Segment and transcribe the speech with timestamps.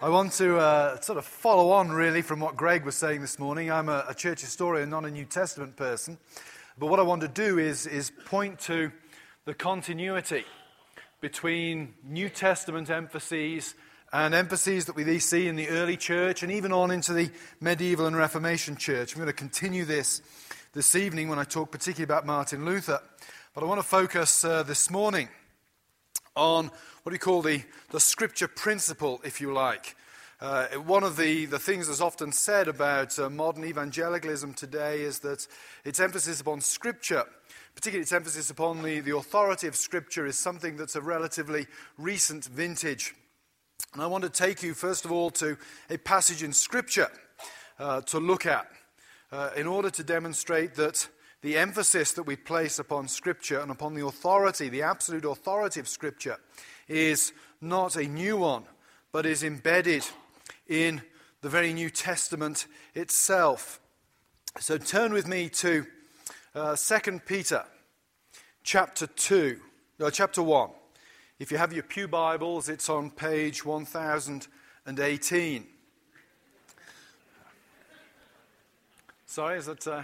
[0.00, 3.36] I want to uh, sort of follow on really from what Greg was saying this
[3.36, 3.72] morning.
[3.72, 6.18] I'm a, a, church historian, not a New Testament person.
[6.78, 8.92] But what I want to do is, is point to
[9.44, 10.44] the continuity
[11.20, 13.74] between New Testament emphases
[14.12, 17.28] and emphases that we see in the early church and even on into the
[17.60, 19.14] medieval and Reformation church.
[19.14, 20.22] I'm going to continue this
[20.74, 23.00] this evening when I talk particularly about Martin Luther.
[23.52, 25.28] But I want to focus uh, this morning
[26.38, 26.70] on
[27.02, 29.96] what we call the, the scripture principle, if you like.
[30.40, 35.18] Uh, one of the, the things that's often said about uh, modern evangelicalism today is
[35.18, 35.48] that
[35.84, 37.24] its emphasis upon scripture,
[37.74, 41.66] particularly its emphasis upon the, the authority of scripture, is something that's a relatively
[41.98, 43.14] recent vintage.
[43.94, 45.56] And I want to take you, first of all, to
[45.90, 47.08] a passage in scripture
[47.80, 48.68] uh, to look at
[49.32, 51.08] uh, in order to demonstrate that
[51.40, 55.88] the emphasis that we place upon Scripture and upon the authority, the absolute authority of
[55.88, 56.36] Scripture,
[56.88, 58.64] is not a new one,
[59.12, 60.04] but is embedded
[60.66, 61.02] in
[61.40, 63.80] the very New Testament itself.
[64.58, 65.86] So turn with me to
[66.54, 67.64] uh, 2 Peter
[68.64, 69.60] chapter 2,
[70.00, 70.70] no, chapter 1.
[71.38, 75.66] If you have your Pew Bibles, it's on page 1018.
[79.26, 79.86] Sorry, is that.
[79.86, 80.02] Uh...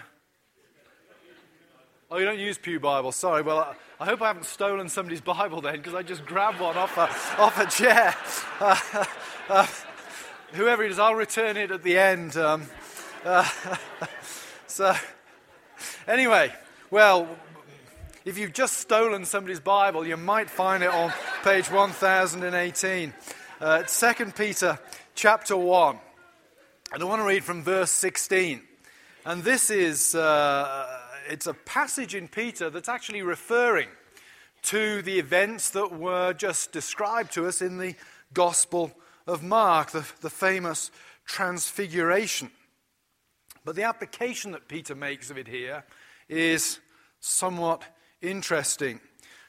[2.15, 3.11] Oh, you don't use Pew Bible.
[3.11, 3.43] Sorry.
[3.43, 6.97] Well, I, hope I haven't stolen somebody's Bible then, because I just grabbed one off
[6.97, 8.15] a, off a chair.
[8.61, 9.05] Uh,
[9.49, 9.67] uh,
[10.53, 12.37] whoever it is, I'll return it at the end.
[12.37, 12.69] Um,
[13.25, 13.45] uh,
[14.69, 14.95] so,
[16.07, 16.55] anyway,
[16.89, 17.27] well,
[18.25, 21.13] if you've just stolen somebody's Bible, you might find it on
[21.43, 23.13] page 1018.
[23.61, 24.79] Uh, 2 Peter
[25.17, 25.99] chapter 1.
[26.93, 28.63] And I want to read from verse 16.
[29.27, 33.89] And this is uh, it's a passage in Peter that's actually referring
[34.63, 37.95] to the events that were just described to us in the
[38.33, 38.93] Gospel
[39.27, 40.91] of Mark, the, the famous
[41.27, 42.51] transfiguration.
[43.65, 45.85] But the application that Peter makes of it here
[46.29, 46.81] is
[47.21, 47.83] somewhat
[48.21, 49.01] interesting.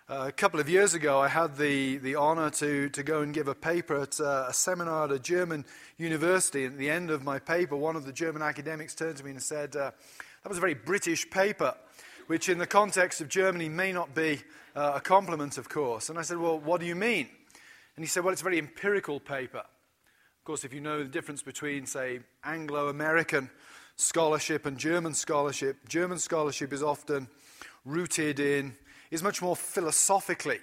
[0.08, 3.34] Uh, a couple of years ago, I had the, the honor to, to go and
[3.34, 5.66] give a paper at uh, a seminar at a German
[5.98, 6.66] university.
[6.66, 9.32] And at the end of my paper, one of the German academics turned to me
[9.32, 9.92] and said, uh,
[10.46, 11.74] That was a very British paper,
[12.28, 14.44] which in the context of Germany may not be
[14.76, 16.10] uh, a compliment, of course.
[16.10, 17.30] And I said, Well, what do you mean?
[17.96, 19.64] And he said, Well, it's a very empirical paper.
[19.64, 23.50] Of course, if you know the difference between, say, Anglo American
[23.96, 27.28] scholarship and German scholarship, German scholarship is often
[27.84, 28.76] rooted in
[29.10, 30.60] is much more philosophically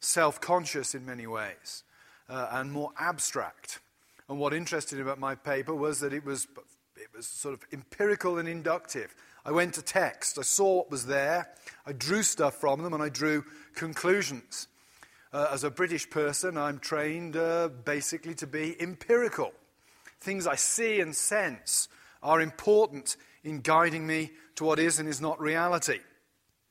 [0.00, 1.82] self conscious in many ways
[2.30, 3.80] uh, and more abstract.
[4.30, 6.46] And what interested me about my paper was that it was,
[7.18, 9.12] was sort of empirical and inductive.
[9.44, 11.48] I went to text, I saw what was there,
[11.84, 14.68] I drew stuff from them, and I drew conclusions.
[15.32, 19.52] Uh, as a British person, I'm trained uh, basically to be empirical.
[20.20, 21.88] Things I see and sense
[22.22, 25.98] are important in guiding me to what is and is not reality.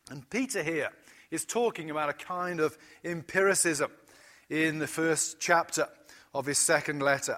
[0.10, 0.92] And Peter here
[1.30, 3.92] is talking about a kind of empiricism
[4.50, 5.90] in the first chapter
[6.34, 7.38] of his second letter.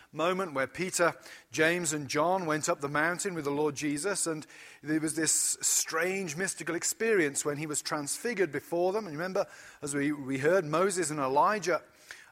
[0.13, 1.13] moment where Peter,
[1.51, 4.45] James, and John went up the mountain with the Lord Jesus, and
[4.83, 9.07] there was this strange mystical experience when he was transfigured before them.
[9.07, 9.45] And remember,
[9.81, 11.81] as we, we heard, Moses and Elijah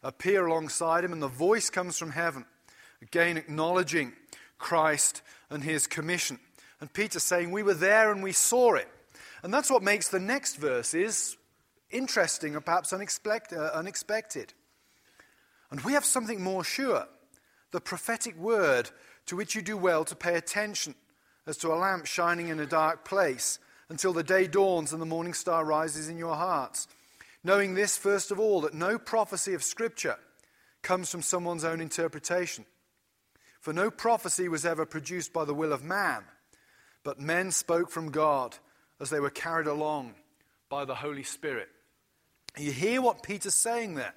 [0.04, 2.46] appear alongside him, and the voice comes from heaven,
[3.02, 4.14] again acknowledging
[4.58, 6.40] Christ and his commission.
[6.82, 8.88] And Peter's saying, We were there and we saw it.
[9.42, 11.38] And that's what makes the next verses
[11.92, 14.54] interesting or perhaps uh, unexpected.
[15.72, 17.08] And we have something more sure
[17.72, 18.90] the prophetic word
[19.26, 20.96] to which you do well to pay attention,
[21.46, 25.06] as to a lamp shining in a dark place, until the day dawns and the
[25.06, 26.88] morning star rises in your hearts.
[27.44, 30.18] Knowing this, first of all, that no prophecy of Scripture
[30.82, 32.66] comes from someone's own interpretation.
[33.60, 36.24] For no prophecy was ever produced by the will of man
[37.04, 38.58] but men spoke from God
[39.00, 40.16] as they were carried along
[40.70, 41.70] by the Holy Spirit.
[42.58, 44.14] You hear what Peter's saying there.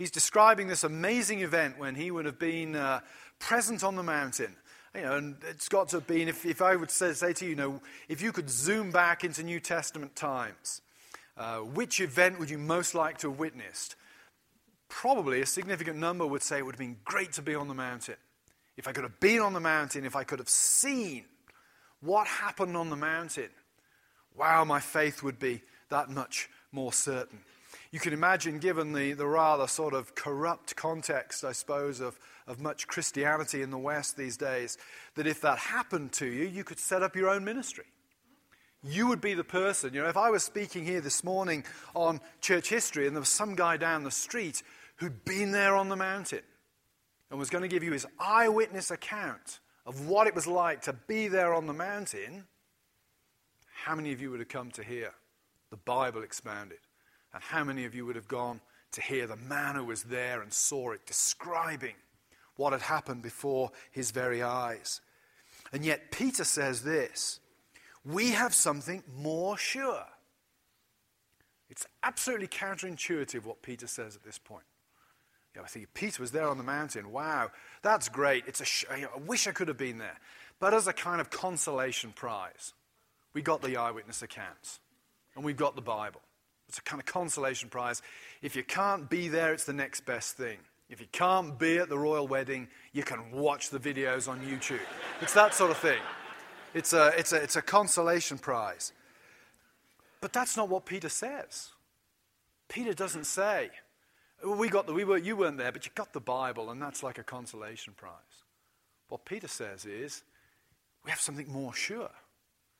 [0.00, 3.00] He's describing this amazing event when he would have been uh,
[3.38, 4.56] present on the mountain.
[4.96, 7.44] You know, and it's got to have been, if, if I would say, say to
[7.44, 10.80] you, you know, if you could zoom back into New Testament times,
[11.36, 13.94] uh, which event would you most like to have witnessed?
[14.90, 17.74] probably a significant number would say it would have been great to be on the
[17.74, 18.16] mountain.
[18.76, 21.24] If I could have been on the mountain, if I could have seen
[22.02, 23.48] what happened on the mountain,
[24.36, 27.38] wow, my faith would be that much more certain.
[27.92, 32.60] You can imagine, given the, the rather sort of corrupt context, I suppose, of, of
[32.60, 34.78] much Christianity in the West these days,
[35.16, 37.86] that if that happened to you, you could set up your own ministry.
[38.82, 39.92] You would be the person.
[39.92, 41.64] You know, if I was speaking here this morning
[41.94, 44.62] on church history and there was some guy down the street
[44.96, 46.42] who'd been there on the mountain
[47.28, 50.92] and was going to give you his eyewitness account of what it was like to
[50.92, 52.46] be there on the mountain,
[53.84, 55.12] how many of you would have come to hear
[55.70, 56.78] the Bible expounded?
[57.32, 58.60] And how many of you would have gone
[58.92, 61.94] to hear the man who was there and saw it describing
[62.56, 65.00] what had happened before his very eyes?
[65.72, 67.40] And yet, Peter says this
[68.04, 70.06] we have something more sure.
[71.68, 74.64] It's absolutely counterintuitive what Peter says at this point.
[75.54, 77.12] You know, I think Peter was there on the mountain.
[77.12, 77.50] Wow,
[77.82, 78.44] that's great.
[78.46, 80.18] It's a sh- I wish I could have been there.
[80.58, 82.72] But as a kind of consolation prize,
[83.32, 84.80] we got the eyewitness accounts
[85.34, 86.20] and we've got the Bible.
[86.70, 88.00] It's a kind of consolation prize.
[88.42, 90.58] If you can't be there, it's the next best thing.
[90.88, 94.78] If you can't be at the royal wedding, you can watch the videos on YouTube.
[95.20, 95.98] It's that sort of thing.
[96.72, 98.92] It's a, it's a, it's a consolation prize.
[100.20, 101.70] But that's not what Peter says.
[102.68, 103.70] Peter doesn't say,
[104.46, 107.02] we got the, we were, you weren't there, but you got the Bible, and that's
[107.02, 108.44] like a consolation prize.
[109.08, 110.22] What Peter says is,
[111.04, 112.12] we have something more sure.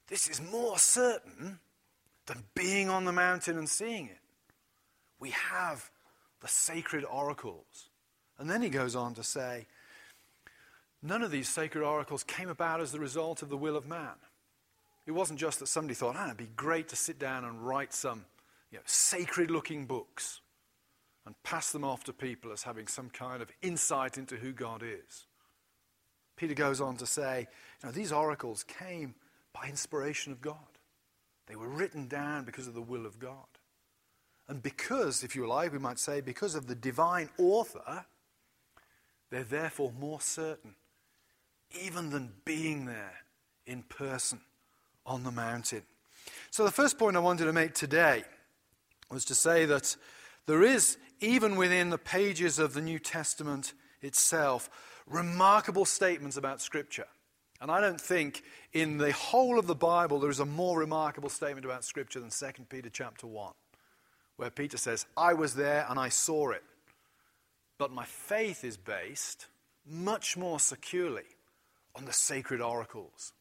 [0.06, 1.58] This is more certain
[2.26, 4.18] than being on the mountain and seeing it.
[5.18, 5.90] We have
[6.40, 7.90] the sacred oracles.
[8.38, 9.66] And then he goes on to say,
[11.02, 14.14] none of these sacred oracles came about as the result of the will of man.
[15.06, 17.92] It wasn't just that somebody thought, ah, it'd be great to sit down and write
[17.92, 18.24] some
[18.70, 20.40] you know, sacred looking books
[21.26, 24.82] and pass them off to people as having some kind of insight into who God
[24.82, 25.26] is.
[26.36, 27.48] Peter goes on to say,
[27.82, 29.14] you know, these oracles came
[29.52, 30.56] by inspiration of God.
[31.50, 33.34] They were written down because of the will of God.
[34.46, 38.06] And because, if you like, we might say, because of the divine author,
[39.30, 40.76] they're therefore more certain,
[41.82, 43.24] even than being there
[43.66, 44.40] in person
[45.04, 45.82] on the mountain.
[46.52, 48.22] So, the first point I wanted to make today
[49.10, 49.96] was to say that
[50.46, 54.70] there is, even within the pages of the New Testament itself,
[55.04, 57.08] remarkable statements about Scripture.
[57.60, 58.42] And I don't think
[58.72, 62.30] in the whole of the Bible there is a more remarkable statement about Scripture than
[62.30, 63.52] 2 Peter chapter 1,
[64.36, 66.64] where Peter says, I was there and I saw it.
[67.76, 69.46] But my faith is based
[69.86, 71.24] much more securely
[71.94, 73.32] on the sacred oracles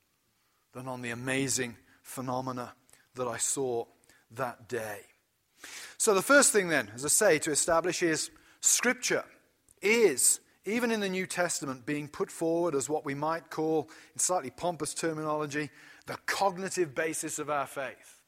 [0.73, 2.73] than on the amazing phenomena
[3.15, 3.85] that I saw
[4.31, 4.99] that day.
[5.97, 8.31] So, the first thing, then, as I say, to establish is
[8.61, 9.25] Scripture
[9.81, 14.19] is even in the New Testament, being put forward as what we might call, in
[14.19, 15.69] slightly pompous terminology,
[16.05, 18.21] the cognitive basis of our faith.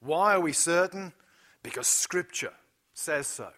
[0.00, 1.12] Why are we certain?
[1.62, 2.52] Because Scripture
[2.94, 3.48] says so.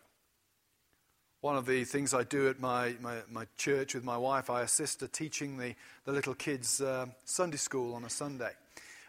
[1.42, 4.62] One of the things I do at my, my, my church with my wife, I
[4.62, 5.74] assist at teaching the,
[6.04, 8.50] the little kids uh, Sunday school on a Sunday.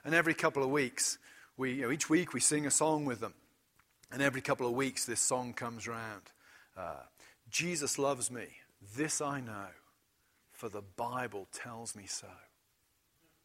[0.06, 1.18] And every couple of weeks,
[1.58, 3.34] we, you know, each week we sing a song with them.
[4.12, 6.22] And every couple of weeks, this song comes round.
[6.78, 6.94] Uh,
[7.52, 8.46] Jesus loves me.
[8.96, 9.68] This I know,
[10.52, 12.28] for the Bible tells me so.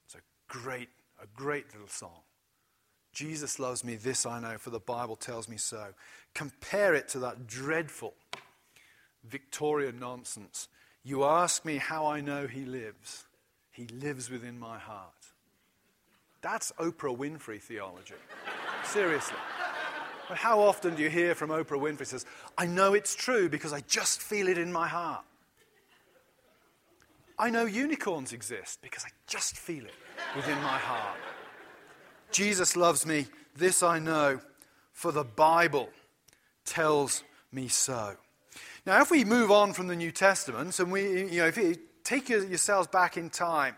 [0.06, 0.88] It's a great,
[1.22, 2.22] a great little song.
[3.12, 3.96] Jesus loves me.
[3.96, 5.88] This I know, for the Bible tells me so.
[6.34, 8.14] Compare it to that dreadful
[9.24, 10.68] Victorian nonsense.
[11.02, 13.24] You ask me how I know he lives.
[13.72, 15.12] He lives within my heart.
[16.42, 18.14] That's Oprah Winfrey theology.
[18.84, 19.36] Seriously.
[20.28, 22.26] But how often do you hear from Oprah Winfrey says,
[22.58, 25.24] I know it's true because I just feel it in my heart.
[27.38, 29.94] I know unicorns exist because I just feel it
[30.34, 31.18] within my heart.
[32.32, 34.40] Jesus loves me, this I know,
[34.92, 35.90] for the Bible
[36.64, 38.16] tells me so.
[38.84, 41.76] Now, if we move on from the New Testament and we, you know, if you
[42.04, 43.76] take yourselves back in time,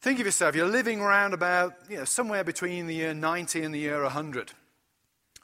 [0.00, 3.74] think of yourself, you're living around about, you know, somewhere between the year 90 and
[3.74, 4.52] the year 100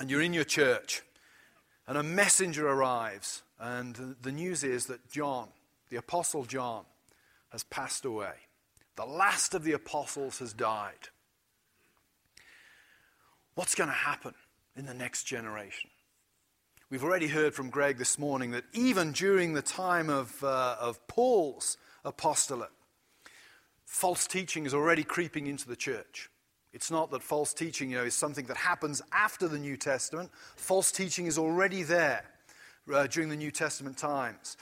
[0.02, 1.00] and you're in your church,
[1.86, 5.46] and a messenger arrives, and the news is that John,
[5.90, 6.86] the Apostle John,
[7.50, 8.32] has passed away.
[8.96, 11.10] The last of the apostles has died.
[13.54, 14.34] What's going to happen
[14.74, 15.90] in the next generation?
[16.90, 21.06] We've already heard from Greg this morning that even during the time of, uh, of
[21.06, 22.72] Paul's apostolate,
[23.86, 26.28] false teaching is already creeping into the church.
[26.72, 30.30] It's not that false teaching you know, is something that happens after the New Testament.
[30.56, 32.24] False teaching is already there.
[32.92, 34.56] uh, during the New Testament times.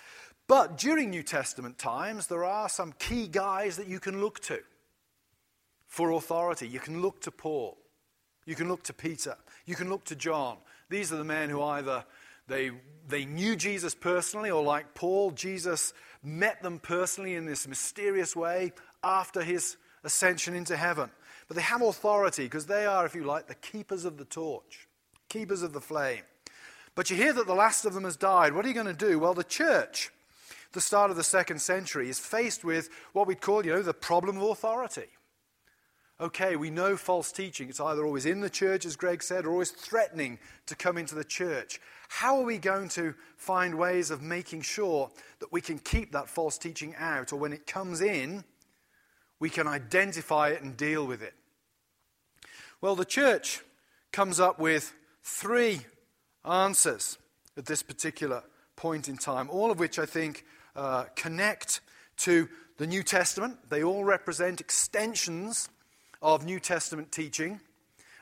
[0.47, 4.59] But during New Testament times, there are some key guys that you can look to
[5.87, 6.67] for authority.
[6.67, 7.79] You can look to Paul.
[8.47, 9.37] You can look to Peter.
[9.65, 10.57] You can look to John.
[10.89, 12.05] These are the men who either
[12.49, 12.73] they,
[13.09, 18.73] they knew Jesus personally, or like Paul, Jesus met them personally in this mysterious way
[19.05, 21.11] after his ascension into heaven.
[21.51, 24.87] But they have authority because they are, if you like, the keepers of the torch,
[25.29, 26.23] keepers of the flame.
[26.95, 28.55] But you hear that the last of them has died.
[28.55, 29.19] What are you going to do?
[29.19, 30.13] Well, the church,
[30.75, 33.93] the start of the second century, is faced with what we'd call, you know, the
[33.93, 35.09] problem of authority.
[36.21, 37.69] Okay, we know false teaching.
[37.69, 41.17] It's either always in the church, as Greg said, or always threatening to come into
[41.17, 41.81] the church.
[42.11, 46.29] How are we going to find ways of making sure that we can keep that
[46.29, 48.45] false teaching out, or when it comes in,
[49.41, 51.35] we can identify it and deal with it?
[52.83, 53.61] Well, the church
[54.11, 55.81] comes up with three
[56.47, 57.19] answers
[57.59, 58.43] at this particular
[58.75, 61.83] point in time, all of which I think uh, connect
[62.19, 63.69] to the New Testament.
[63.69, 65.69] They all represent extensions
[66.23, 67.61] of New Testament teaching,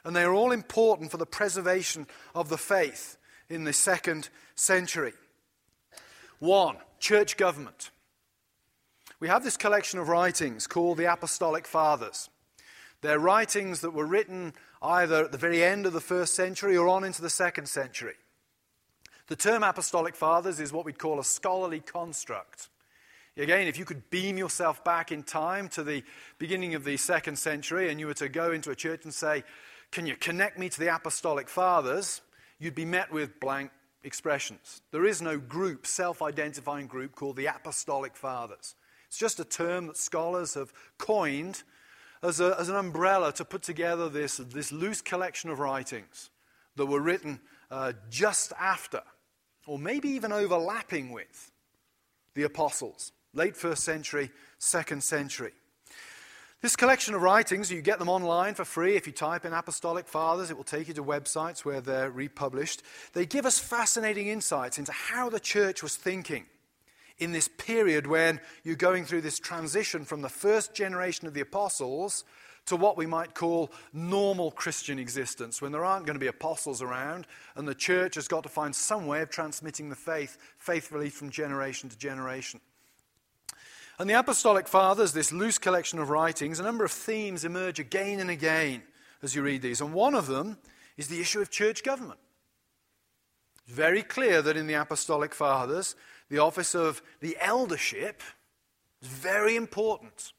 [0.04, 3.16] and they are all important for the preservation of the faith
[3.48, 5.12] in the second century.
[6.40, 7.90] One, church government.
[9.20, 12.28] We have this collection of writings called the Apostolic Fathers.
[13.00, 16.88] They're writings that were written either at the very end of the first century or
[16.88, 18.14] on into the second century.
[19.28, 22.68] The term Apostolic Fathers is what we'd call a scholarly construct.
[23.36, 26.02] Again, if you could beam yourself back in time to the
[26.38, 29.44] beginning of the second century and you were to go into a church and say,
[29.92, 32.20] Can you connect me to the Apostolic Fathers?
[32.58, 33.70] you'd be met with blank
[34.02, 34.82] expressions.
[34.90, 38.74] There is no group, self identifying group, called the Apostolic Fathers.
[39.06, 41.62] It's just a term that scholars have coined
[42.22, 46.30] as, a, as an umbrella to put together this, this loose collection of writings
[46.76, 49.02] that were written uh, just after,
[49.66, 51.50] or maybe even overlapping with,
[52.34, 55.52] the apostles late first century, second century.
[56.60, 58.96] This collection of writings, you get them online for free.
[58.96, 62.82] If you type in Apostolic Fathers, it will take you to websites where they're republished.
[63.12, 66.46] They give us fascinating insights into how the church was thinking
[67.18, 71.40] in this period when you're going through this transition from the first generation of the
[71.40, 72.24] apostles
[72.66, 76.82] to what we might call normal Christian existence, when there aren't going to be apostles
[76.82, 81.08] around and the church has got to find some way of transmitting the faith faithfully
[81.08, 82.60] from generation to generation.
[83.98, 88.20] And the Apostolic Fathers, this loose collection of writings, a number of themes emerge again
[88.20, 88.82] and again
[89.22, 89.80] as you read these.
[89.80, 90.58] And one of them
[90.96, 92.20] is the issue of church government.
[93.66, 95.96] It's very clear that in the Apostolic Fathers,
[96.28, 98.22] the office of the eldership
[99.02, 100.32] is very important.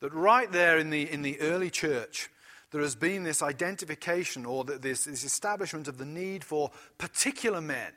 [0.00, 2.28] That right there in the, in the early church,
[2.72, 7.92] there has been this identification or this, this establishment of the need for particular men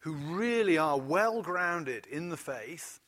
[0.00, 3.00] who really are well grounded in the faith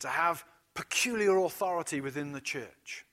[0.00, 3.04] to have peculiar authority within the church.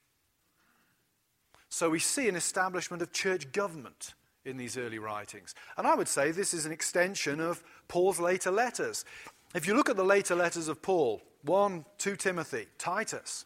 [1.70, 4.14] So we see an establishment of church government
[4.48, 5.54] in these early writings.
[5.78, 9.06] And I would say this is an extension of Paul's later letters.
[9.54, 13.46] If you look at the later letters of Paul, 1, 2 Timothy, Titus,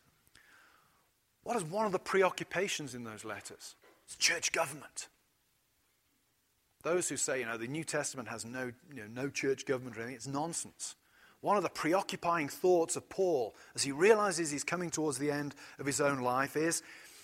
[1.44, 3.76] what is one of the preoccupations in those letters?
[4.06, 5.08] It's church government.
[6.84, 9.98] Those who say, you know, the New Testament has no, you know, no church government
[9.98, 10.96] or anything, it's nonsense.
[11.42, 15.56] One of the preoccupying thoughts of Paul as he realizes he's coming towards the end
[15.80, 16.84] of his own life is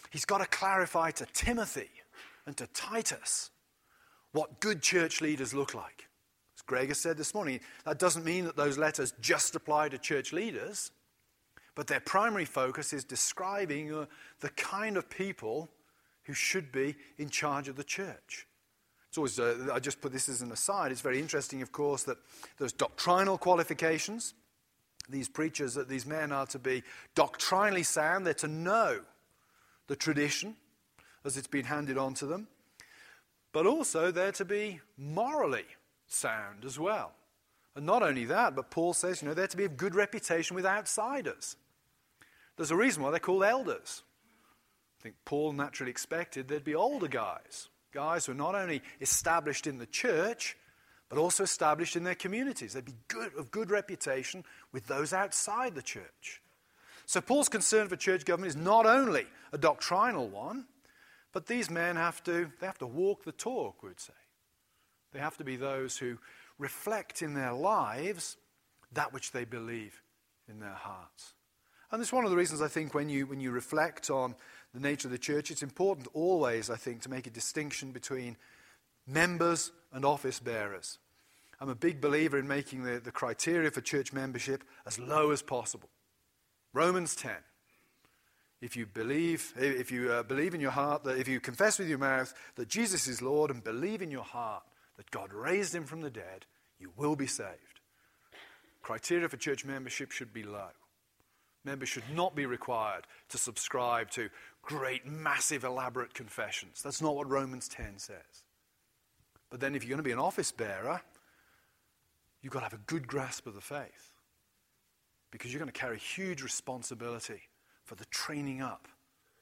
[0.10, 1.90] he's got to clarify to Timothy
[2.48, 3.52] and to Titus
[4.38, 6.08] what good church leaders look like.
[6.56, 9.98] As Greg has said this morning, that doesn't mean that those letters just apply to
[9.98, 10.92] church leaders,
[11.74, 14.06] but their primary focus is describing uh,
[14.42, 15.70] the kind of people
[16.26, 18.46] who should be in charge of the church.
[19.10, 20.92] It's always, uh, I just put this as an aside.
[20.92, 22.18] It's very interesting, of course, that
[22.60, 24.36] there's doctrinal qualifications.
[25.10, 26.84] These preachers, that these men are to be
[27.16, 29.00] doctrinally sound, they're to know
[29.88, 30.56] the tradition
[31.26, 32.48] as it's been handed on to them,
[33.58, 35.66] but also they're to be morally
[36.06, 37.14] sound as well.
[37.76, 40.56] And not only that, but Paul says, you know, they're to be of good reputation
[40.56, 41.56] with outsiders.
[42.56, 44.04] There's a reason why they're called elders.
[45.00, 49.66] I think Paul naturally expected there'd be older guys guys who are not only established
[49.66, 50.56] in the church,
[51.10, 52.74] but also established in their communities.
[52.74, 56.44] They'd be good, of good reputation with those outside the church.
[57.08, 60.68] So Paul's concern for church government is not only a doctrinal one,
[61.38, 64.12] but these men have to, they have to walk the talk, we would say.
[65.14, 66.18] They have to be those who
[66.58, 68.38] reflect in their lives
[68.94, 70.02] that which they believe
[70.50, 71.36] in their hearts.
[71.92, 74.34] And it's one of the reasons I think when you, when you reflect on
[74.74, 78.36] the nature of the church, it's important always, I think, to make a distinction between
[79.06, 80.98] members and office bearers.
[81.62, 85.44] I'm a big believer in making the, the criteria for church membership as low as
[85.44, 85.90] possible.
[86.74, 87.34] Romans 10.
[88.62, 91.88] If you believe, if you uh, believe in your heart that if you confess with
[91.88, 94.64] your mouth that Jesus is Lord and believe in your heart
[94.98, 96.46] that God raised him from the dead,
[96.80, 97.82] you will be saved.
[98.82, 100.70] Criteria for church membership should be low.
[101.66, 104.30] Members should not be required to subscribe to
[104.62, 106.82] great, massive, elaborate confessions.
[106.82, 108.16] That's not what Romans 10 says.
[109.50, 111.02] But then, if you're going to be an office bearer,
[112.42, 114.14] you've got to have a good grasp of the faith
[115.32, 117.42] because you're going to carry huge responsibility
[117.88, 118.90] for the training up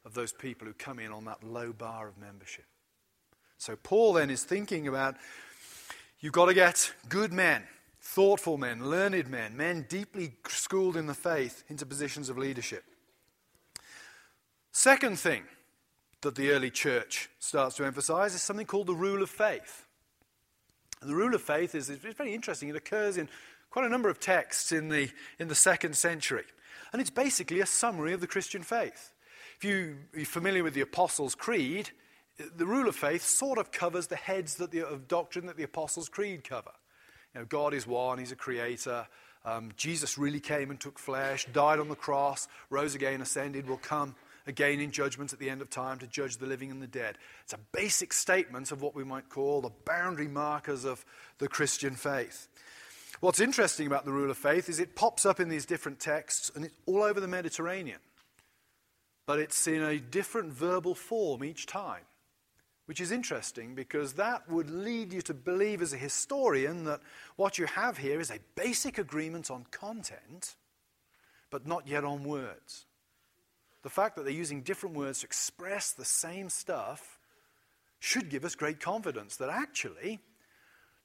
[0.06, 2.66] of those people who come in on that low bar of membership.
[3.58, 5.16] So, Paul then is thinking about
[6.20, 7.64] you've got to get good men,
[8.00, 12.84] thoughtful men, learned men, men deeply schooled in the faith into positions of leadership.
[14.72, 15.44] Second thing
[16.22, 19.88] that the early church starts to emphasize is something called the rule of faith.
[21.02, 22.70] And the rule of faith is, is very interesting.
[22.70, 23.28] It occurs in
[23.72, 25.10] quite a number of texts in the,
[25.40, 26.46] in the second century.
[26.92, 29.12] And it's basically a summary of the Christian faith.
[29.58, 31.92] If you, are familiar with the Apostles' Creed,
[32.56, 36.10] the rule of faith sort of covers the heads the, of doctrine that the Apostles'
[36.10, 36.72] Creed cover.
[37.34, 39.08] You know, God is one, He's a creator.
[39.46, 43.78] Um, Jesus really came and took flesh, died on the cross, rose again, ascended, will
[43.78, 44.16] come
[44.48, 47.18] again in judgment at the end of time to judge the living and the dead.
[47.44, 51.06] It's a basic statement of what we might call the boundary markers of
[51.38, 52.48] the Christian faith.
[53.26, 56.52] What's interesting about the rule of faith is it pops up in these different texts
[56.54, 57.98] and it's all over the Mediterranean.
[59.26, 62.04] But it's in a different verbal form each time,
[62.86, 67.02] which is interesting because that would lead you to believe as a historian that
[67.36, 70.56] what you have here is a basic agreement on content,
[71.50, 72.86] but not yet on words
[73.82, 77.20] the fact that they're using different words to express the same stuff
[78.00, 80.20] should give us great confidence that actually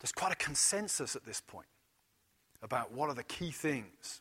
[0.01, 1.67] there's quite a consensus at this point
[2.63, 4.21] about what are the key things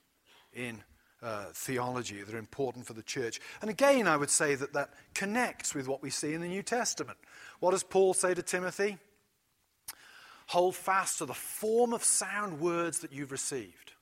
[0.53, 0.81] in
[1.22, 3.39] uh, theology that are important for the church.
[3.62, 6.63] And again, I would say that that connects with what we see in the New
[6.63, 7.17] Testament.
[7.60, 8.97] What does Paul say to Timothy?
[10.47, 13.93] Hold fast to the form of sound words that you've received.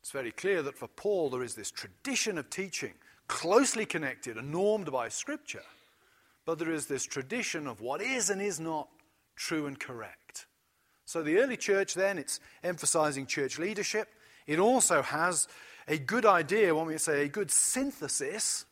[0.00, 2.94] It's very clear that for Paul there is this tradition of teaching
[3.26, 5.62] closely connected and normed by Scripture,
[6.46, 8.88] but there is this tradition of what is and is not
[9.36, 10.23] true and correct.
[11.06, 14.08] So the early church, then, it's emphasizing church leadership.
[14.46, 15.48] It also has
[15.86, 18.64] a good idea, when we say a good synthesis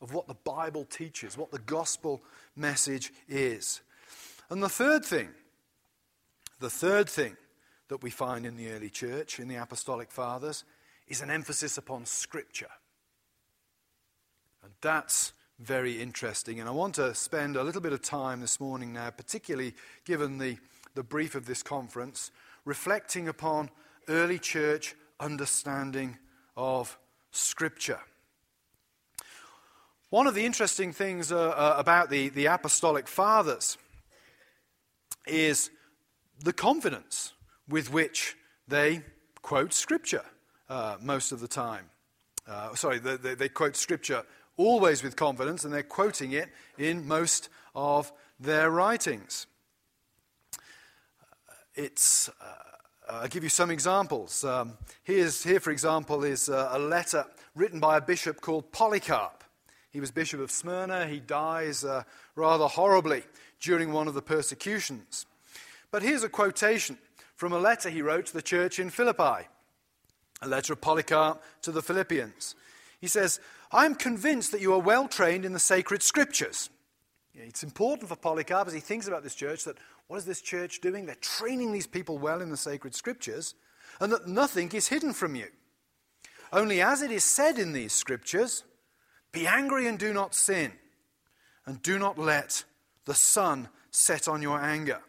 [0.00, 2.22] of what the Bible teaches, what the gospel
[2.56, 3.80] message is.
[4.50, 5.28] And the third thing,
[6.60, 7.36] the third thing
[7.88, 10.64] that we find in the early church, in the apostolic fathers,
[11.06, 12.70] is an emphasis upon Scripture.
[14.62, 16.60] And that's very interesting.
[16.60, 20.38] And I want to spend a little bit of time this morning now, particularly given
[20.38, 20.58] the,
[20.94, 22.30] the brief of this conference,
[22.64, 23.70] reflecting upon
[24.08, 26.18] early church understanding
[26.56, 26.98] of
[27.30, 28.00] Scripture.
[30.10, 33.76] One of the interesting things uh, uh, about the, the Apostolic Fathers
[35.26, 35.70] is
[36.42, 37.34] the confidence
[37.68, 38.34] with which
[38.66, 39.02] they
[39.42, 40.24] quote Scripture
[40.68, 41.90] uh, most of the time.
[42.46, 44.24] Uh, sorry, they, quote Scripture
[44.56, 46.48] always with confidence, and they're quoting it
[46.78, 49.46] in most of their writings.
[51.78, 54.42] It's, uh, I'll give you some examples.
[54.42, 59.44] Um, here's, here, for example, is uh, a letter written by a bishop called Polycarp.
[59.90, 61.06] He was bishop of Smyrna.
[61.06, 62.02] He dies uh,
[62.34, 63.22] rather horribly
[63.60, 65.24] during one of the persecutions.
[65.92, 66.98] But here's a quotation
[67.36, 69.46] from a letter he wrote to the church in Philippi,
[70.42, 72.56] a letter of Polycarp to the Philippians.
[73.00, 73.38] He says,
[73.70, 76.70] I am convinced that you are well trained in the sacred scriptures.
[77.34, 80.80] It's important for Polycarp as he thinks about this church that what is this church
[80.80, 81.06] doing?
[81.06, 83.54] They're training these people well in the sacred scriptures,
[84.00, 85.46] and that nothing is hidden from you.
[86.52, 88.64] Only as it is said in these scriptures,
[89.32, 90.72] be angry and do not sin,
[91.66, 92.64] and do not let
[93.04, 95.00] the sun set on your anger.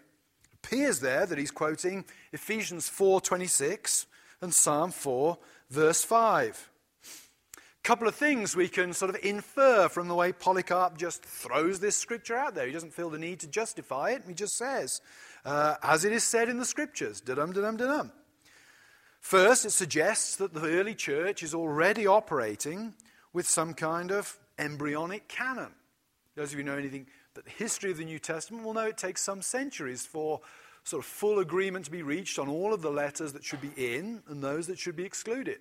[0.44, 4.06] It appears there that he's quoting Ephesians 4:26
[4.42, 5.38] and Psalm 4
[5.70, 6.70] verse 5
[7.84, 11.96] couple of things we can sort of infer from the way Polycarp just throws this
[11.96, 12.68] scripture out there.
[12.68, 14.24] He doesn't feel the need to justify it.
[14.28, 15.02] He just says,
[15.46, 18.12] uh, as it is said in the scriptures, da-dum, da-dum, da-dum.
[19.20, 22.94] First, it suggests that the early church is already operating
[23.34, 25.74] with some kind of embryonic canon.
[26.36, 28.88] Those of you who know anything but the history of the New Testament will know
[28.88, 30.42] it takes some centuries for
[30.84, 33.72] sort of full agreement to be reached on all of the letters that should be
[33.78, 35.60] in and those that should be excluded.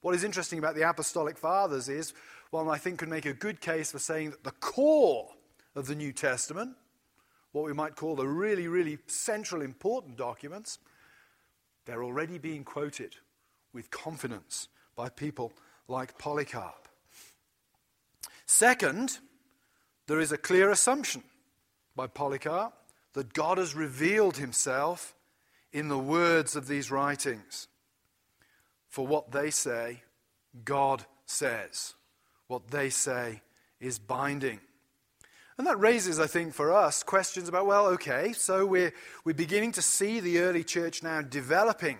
[0.00, 2.14] What is interesting about the Apostolic Fathers is
[2.50, 5.28] one I think could make a good case for saying that the core
[5.74, 6.76] of the New Testament,
[7.52, 10.78] what we might call the really, really central important documents,
[11.88, 13.16] They're already being quoted
[13.72, 15.54] with confidence by people
[15.88, 16.86] like Polycarp.
[18.44, 19.20] Second,
[20.06, 21.22] there is a clear assumption
[21.96, 22.74] by Polycarp
[23.14, 25.14] that God has revealed himself
[25.72, 27.68] in the words of these writings.
[28.88, 30.02] For what they say,
[30.64, 31.94] God says.
[32.46, 33.42] What they say
[33.80, 34.60] is binding.
[35.58, 38.92] And that raises, I think, for us questions about well, okay, so we're,
[39.24, 41.98] we're beginning to see the early church now developing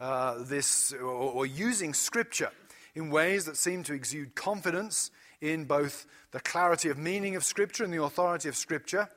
[0.00, 2.50] uh, this or, or using Scripture
[2.94, 7.84] in ways that seem to exude confidence in both the clarity of meaning of Scripture
[7.84, 9.08] and the authority of Scripture.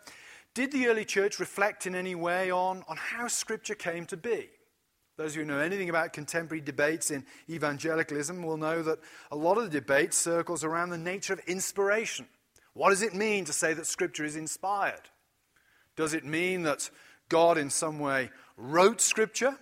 [0.54, 4.50] Did the early church reflect in any way on, on how Scripture came to be?
[5.16, 9.00] Those who know anything about contemporary debates in evangelicalism will know that
[9.32, 12.28] a lot of the debate circles around the nature of inspiration.
[12.74, 15.10] What does it mean to say that Scripture is inspired?
[15.96, 16.90] Does it mean that
[17.30, 19.58] God in some way wrote Scripture,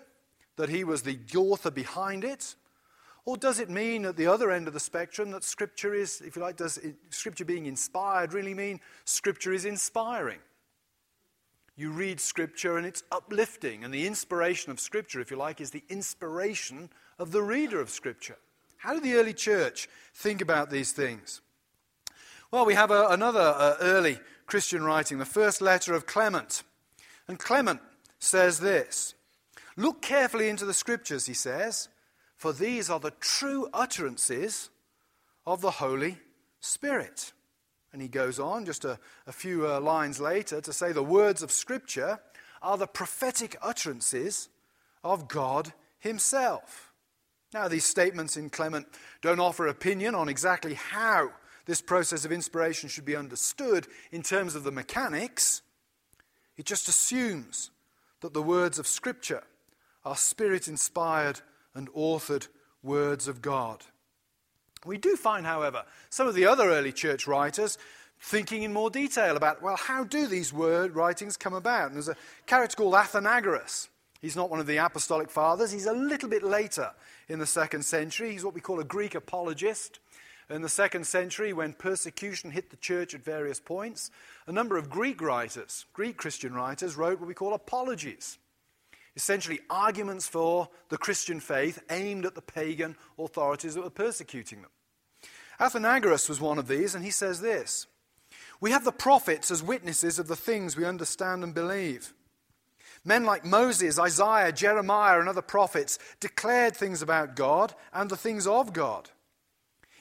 [0.56, 2.56] that He was the author behind it?
[3.26, 6.38] Or does it mean at the other end of the spectrum that Scripture is, if
[6.38, 10.40] you like, does Scripture being inspired really mean Scripture is inspiring?
[11.76, 15.72] You read Scripture and it's uplifting, and the inspiration of Scripture, if you like, is
[15.72, 18.38] the inspiration of the reader of Scripture.
[18.78, 21.42] How did the early church think about these things?
[22.52, 26.64] Well, we have a, another uh, early Christian writing, the first letter of Clement.
[27.28, 27.80] And Clement
[28.20, 29.16] says this
[29.78, 31.88] Look carefully into the Scriptures, he says
[32.42, 34.72] for these are the true utterances
[35.46, 36.18] of the Holy
[36.60, 37.34] Spirit.
[37.94, 41.44] And he goes on just a, a few uh, lines later to say the words
[41.44, 42.20] of Scripture
[42.62, 44.50] are the prophetic utterances
[45.04, 46.94] of God Himself.
[47.54, 48.88] Now, these statements in Clement
[49.22, 51.32] don't offer opinion on exactly how
[51.66, 55.62] this process of inspiration should be understood in terms of the mechanics.
[56.58, 57.72] It just assumes
[58.22, 59.44] that the words of Scripture
[60.06, 61.42] are spirit inspired
[61.76, 62.48] and authored
[62.82, 63.84] words of God.
[64.86, 67.78] We do find, however, some of the other early church writers
[68.20, 71.88] thinking in more detail about, well, how do these word writings come about?
[71.88, 72.16] And there's a
[72.46, 73.90] character called Athenagoras.
[74.22, 75.72] He's not one of the apostolic fathers.
[75.72, 76.92] He's a little bit later
[77.28, 78.32] in the second century.
[78.32, 80.00] He's what we call a Greek apologist.
[80.50, 84.12] In the second century, when persecution hit the church at various points,
[84.48, 88.38] a number of Greek writers, Greek Christian writers, wrote what we call apologies
[89.16, 94.72] essentially arguments for the Christian faith aimed at the pagan authorities that were persecuting them.
[95.60, 97.88] Athenagoras was one of these, and he says this
[98.60, 102.14] We have the prophets as witnesses of the things we understand and believe.
[103.04, 108.46] Men like Moses, Isaiah, Jeremiah, and other prophets declared things about God and the things
[108.46, 109.10] of God.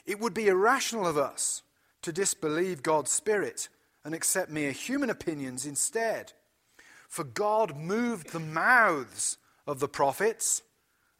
[0.04, 1.62] It would be irrational of us
[2.02, 3.68] to disbelieve God's Spirit
[4.04, 6.32] and accept mere human opinions instead.
[7.10, 10.62] For God moved the mouths of the prophets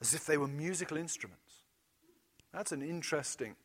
[0.01, 1.65] as if they were musical instruments.
[2.55, 3.57] That's an interesting,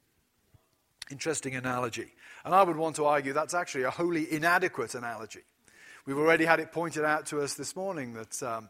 [1.11, 2.13] interesting analogy.
[2.43, 5.41] And I would want to argue that's actually a wholly inadequate analogy.
[6.07, 8.69] We've already had it pointed out to us this morning that um,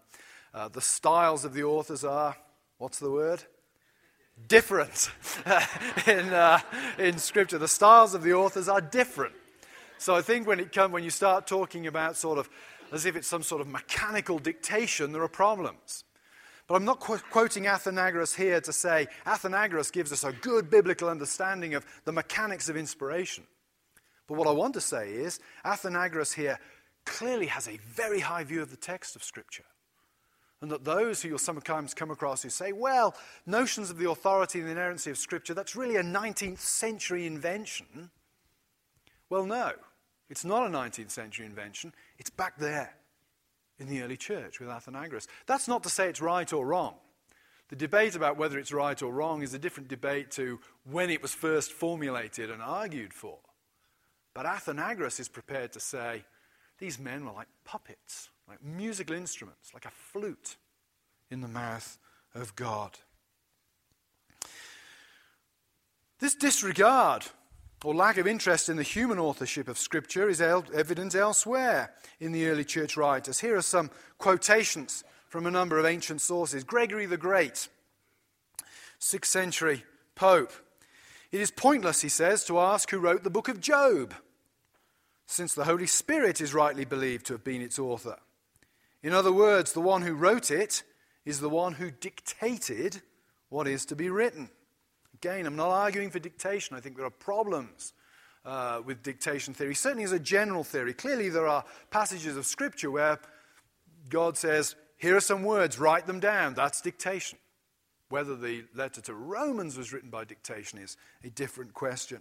[0.53, 2.35] uh, the styles of the authors are,
[2.77, 3.41] what's the word?
[4.49, 5.11] Different
[6.07, 6.59] in, uh,
[6.99, 7.57] in Scripture.
[7.57, 9.33] The styles of the authors are different.
[9.97, 12.49] So I think when, it come, when you start talking about sort of
[12.91, 16.03] as if it's some sort of mechanical dictation, there are problems.
[16.67, 21.09] But I'm not qu- quoting Athenagoras here to say Athenagoras gives us a good biblical
[21.09, 23.43] understanding of the mechanics of inspiration.
[24.27, 26.59] But what I want to say is Athenagoras here
[27.05, 29.65] clearly has a very high view of the text of Scripture.
[30.61, 33.13] And that those who you'll sometimes come across who say, well,
[33.45, 38.09] notions of the authority and the inerrancy of Scripture, that's really a 19th century invention.
[39.29, 39.73] Well, no.
[40.29, 42.95] It's not a 19th century invention, it's back there
[43.77, 45.27] in the early church with Athenagoras.
[45.45, 46.95] That's not to say it's right or wrong.
[47.69, 50.59] The debate about whether it's right or wrong is a different debate to
[50.89, 53.39] when it was first formulated and argued for.
[54.33, 56.23] But Athenagoras is prepared to say
[56.77, 60.57] these men were like puppets, like musical instruments, like a flute
[61.31, 61.97] in the mouth
[62.35, 62.99] of God.
[66.19, 67.25] This disregard
[67.83, 72.47] or lack of interest in the human authorship of Scripture is evident elsewhere in the
[72.47, 73.39] early church writers.
[73.39, 76.63] Here are some quotations from a number of ancient sources.
[76.63, 77.67] Gregory the Great,
[78.99, 79.83] 6th century
[80.15, 80.51] Pope.
[81.31, 84.13] It is pointless, he says, to ask who wrote the book of Job,
[85.27, 88.17] since the Holy Spirit is rightly believed to have been its author.
[89.03, 90.83] In other words, the one who wrote it
[91.25, 93.01] is the one who dictated
[93.49, 94.49] what is to be written.
[95.15, 96.75] Again, I'm not arguing for dictation.
[96.75, 97.93] I think there are problems
[98.43, 100.93] uh, with dictation theory, certainly as a general theory.
[100.93, 103.19] Clearly, there are passages of Scripture where
[104.09, 106.53] God says, Here are some words, write them down.
[106.53, 107.39] That's dictation.
[108.09, 112.19] Whether the letter to Romans was written by dictation is a different question.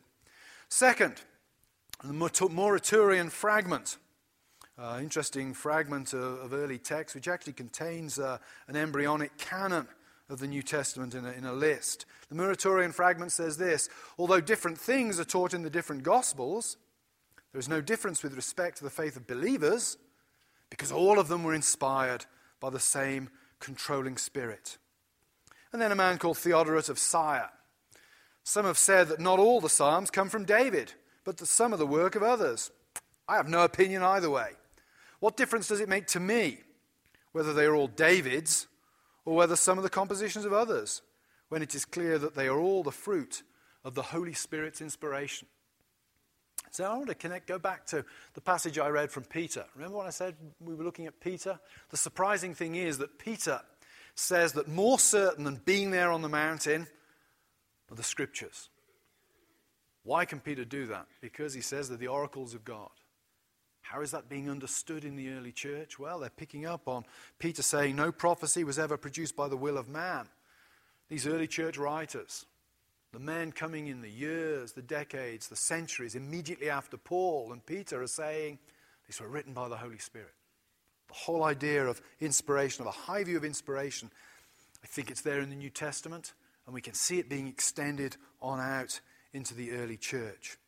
[0.68, 1.20] Second,
[2.04, 3.96] the Muratorian fragment.
[4.78, 9.87] Uh, interesting fragment of, of, early text, which actually contains uh, an embryonic canon
[10.29, 12.07] of the New Testament in a, in a list.
[12.29, 16.77] The Muratorian fragment says this Although different things are taught in the different Gospels,
[17.53, 19.97] there is no difference with respect to the faith of believers
[20.71, 22.27] because all of them were inspired
[22.59, 24.79] by the same controlling spirit.
[25.73, 27.51] And then a man called Theodoret of Syra.
[28.43, 30.93] Some have said that not all the Psalms come from David,
[31.25, 32.71] but that some are the work of others.
[33.29, 34.51] I have no opinion either way.
[35.21, 36.59] What difference does it make to me
[37.33, 38.67] whether they are all David's
[39.25, 41.03] or whether some are the compositions of others,
[41.49, 43.43] when it is clear that they are all the fruit
[43.85, 45.49] of the Holy Spirit's inspiration?
[46.71, 49.65] So I want to connect, go back to the passage I read from Peter.
[49.77, 51.61] Remember what I said we were looking at Peter?
[51.91, 53.61] The surprising thing is that Peter
[54.17, 56.89] says that more certain than being there on the mountain
[57.91, 58.71] are the scriptures.
[60.03, 61.07] Why can Peter do that?
[61.21, 62.91] Because he says they're the oracles of God.
[63.94, 66.00] How is that being understood in the early church?
[66.00, 67.04] Well, they're picking up on
[67.38, 70.26] Peter saying no prophecy was ever produced by the will of man.
[71.09, 72.44] These early church writers,
[73.12, 78.02] the men coming in the years, the decades, the centuries immediately after Paul and Peter
[78.02, 78.59] are saying
[79.07, 80.35] these were written by the Holy Spirit.
[81.07, 84.11] The whole idea of inspiration, of a high view of inspiration,
[84.83, 86.33] I think it's there in the New Testament,
[86.66, 89.00] and we can see it being extended on out
[89.33, 90.59] into the early church.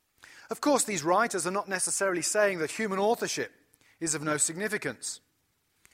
[0.50, 3.52] Of course, these writers are not necessarily saying that human authorship
[4.00, 5.20] is of no significance.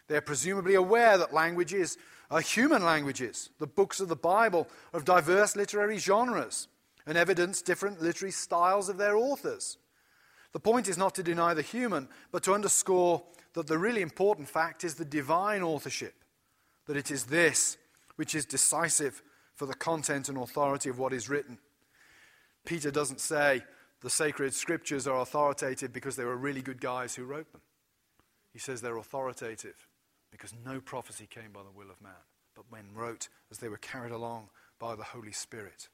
[0.09, 1.97] They're presumably aware that languages
[2.31, 3.51] are human languages.
[3.59, 6.69] The books of the Bible of diverse literary genres
[7.07, 9.79] and evidence different literary styles of their authors.
[10.53, 13.23] The point is not to deny the human, but to underscore
[13.55, 16.15] that the really important fact is the divine authorship,
[16.87, 17.79] that it is this
[18.17, 19.23] which is decisive
[19.55, 21.59] for the content and authority of what is written.
[22.65, 23.63] Peter doesn't say
[24.03, 27.63] the sacred scriptures are authoritative because they were really good guys who wrote them.
[28.53, 29.87] He says they're authoritative
[30.31, 32.13] because no prophecy came by the will of man,
[32.55, 35.89] but when wrote as they were carried along by the Holy Spirit.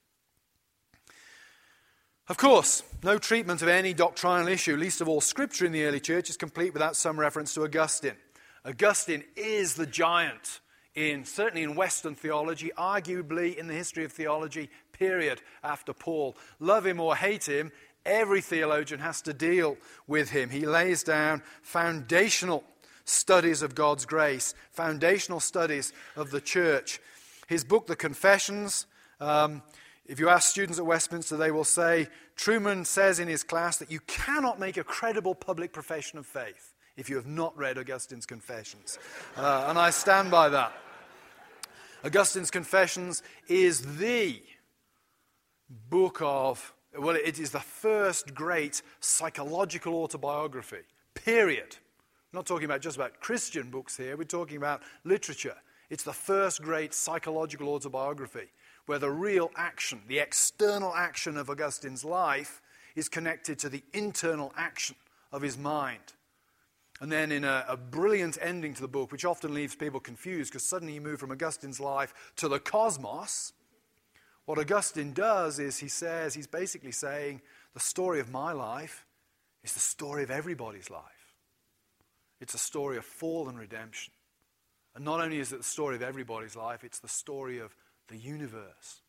[2.28, 6.00] Of course, no treatment of any doctrinal issue, least of all scripture in the early
[6.00, 8.16] church, is complete without some reference to Augustine.
[8.64, 10.60] Augustine is the giant
[10.98, 16.36] in certainly in Western theology, arguably in the history of theology, period, after Paul.
[16.58, 17.70] Love him or hate him,
[18.04, 20.50] every theologian has to deal with him.
[20.50, 22.64] He lays down foundational
[23.04, 27.00] studies of God's grace, foundational studies of the church.
[27.46, 28.86] His book, The Confessions,
[29.20, 29.62] um,
[30.08, 33.90] if you ask students at Westminster, they will say Trueman says in his class that
[33.90, 38.24] you cannot make a credible public profession of faith if you have not read Augustine's
[38.24, 38.98] Confessions.
[39.36, 40.72] Uh, and I stand by that.
[42.04, 44.40] Augustine's Confessions is the
[45.90, 50.82] book of, well, it is the first great psychological autobiography,
[51.14, 51.76] period.
[52.32, 55.56] Not talking about just about Christian books here, we're talking about literature.
[55.90, 58.48] It's the first great psychological autobiography
[58.86, 62.62] where the real action, the external action of Augustine's life,
[62.96, 64.96] is connected to the internal action
[65.30, 66.14] of his mind.
[67.00, 70.52] And then, in a, a brilliant ending to the book, which often leaves people confused
[70.52, 73.52] because suddenly you move from Augustine's life to the cosmos,
[74.48, 77.42] what Augustine does is he says, he's basically saying,
[77.74, 79.04] the story of my life
[79.62, 81.34] is the story of everybody's life.
[82.40, 84.14] It's a story of fall and redemption.
[84.94, 87.76] And not only is it the story of everybody's life, it's the story of
[88.08, 89.02] the universe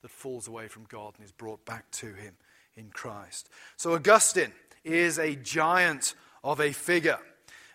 [0.00, 2.32] that falls away from God and is brought back to him
[2.74, 3.50] in Christ.
[3.76, 7.18] So Augustine is a giant of a figure.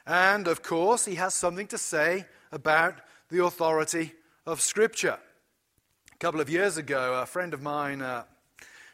[0.08, 2.96] And of course, he has something to say about
[3.30, 4.14] the authority
[4.48, 5.20] of Scripture.
[6.22, 8.22] Couple of years ago, a friend of mine, uh,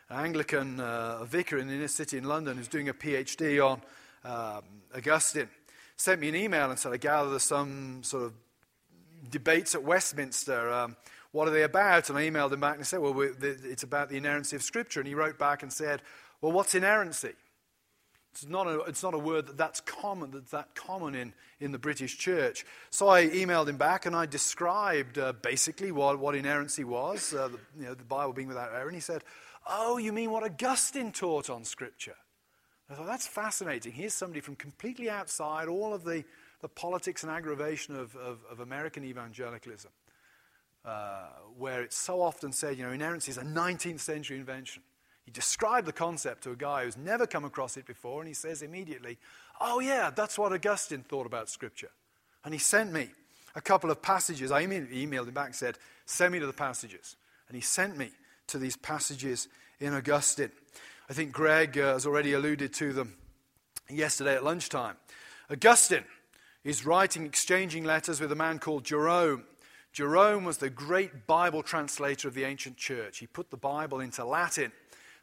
[0.09, 3.81] an Anglican uh, vicar in the inner city in London, who's doing a PhD on
[4.23, 4.63] um,
[4.95, 5.49] Augustine,
[5.97, 8.33] sent me an email and said, I gather there's some sort of
[9.29, 10.71] debates at Westminster.
[10.71, 10.95] Um,
[11.33, 12.07] what are they about?
[12.07, 15.01] And I emailed him back and said, Well, it's about the inerrancy of Scripture.
[15.01, 16.01] And he wrote back and said,
[16.39, 17.33] Well, what's inerrancy?
[18.39, 21.71] It's not a, it's not a word that that's common, that's that common in, in
[21.71, 22.65] the British church.
[22.91, 27.47] So I emailed him back and I described uh, basically what, what inerrancy was, uh,
[27.47, 28.85] the, you know, the Bible being without error.
[28.85, 29.23] And he said,
[29.67, 32.15] Oh, you mean what Augustine taught on Scripture?
[32.89, 33.91] I thought, that's fascinating.
[33.91, 36.23] Here's somebody from completely outside all of the,
[36.61, 39.91] the politics and aggravation of, of, of American evangelicalism,
[40.85, 44.83] uh, where it's so often said, you know, inerrancy is a 19th century invention.
[45.27, 48.33] He described the concept to a guy who's never come across it before, and he
[48.33, 49.17] says immediately,
[49.59, 51.89] Oh, yeah, that's what Augustine thought about Scripture.
[52.45, 53.09] And he sent me
[53.53, 54.53] a couple of passages.
[54.53, 57.17] I immediately emailed him back and said, Send me to the passages.
[57.49, 58.11] And he sent me
[58.47, 59.49] to these passages
[59.81, 60.51] in Augustine.
[61.09, 63.15] I think Greg uh, has already alluded to them
[63.89, 64.95] yesterday at lunchtime.
[65.51, 66.05] Augustine
[66.63, 69.43] is writing, exchanging letters with a man called Jerome.
[69.91, 73.17] Jerome was the great Bible translator of the ancient church.
[73.17, 74.71] He put the Bible into Latin,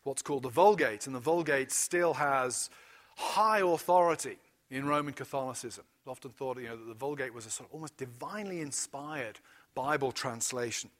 [0.05, 2.71] what's called the Vulgate, and the Vulgate still has
[3.17, 4.37] high authority
[4.71, 5.85] in Roman Catholicism.
[5.99, 9.40] It's often thought you know, that the Vulgate was a sort of almost divinely inspired
[9.75, 10.90] Bible translation.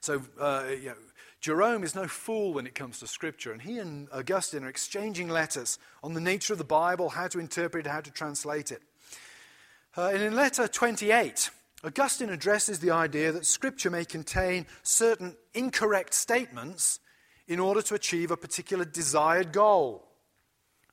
[0.00, 0.96] So, uh, you know,
[1.40, 5.28] Jerome is no fool when it comes to Scripture, and he and Augustine are exchanging
[5.28, 8.82] letters on the nature of the Bible, how to interpret it, how to translate it.
[9.96, 11.50] Uh, and in letter 28,
[11.84, 17.00] Augustine addresses the idea that Scripture may contain certain incorrect statements
[17.48, 20.04] in order to achieve a particular desired goal.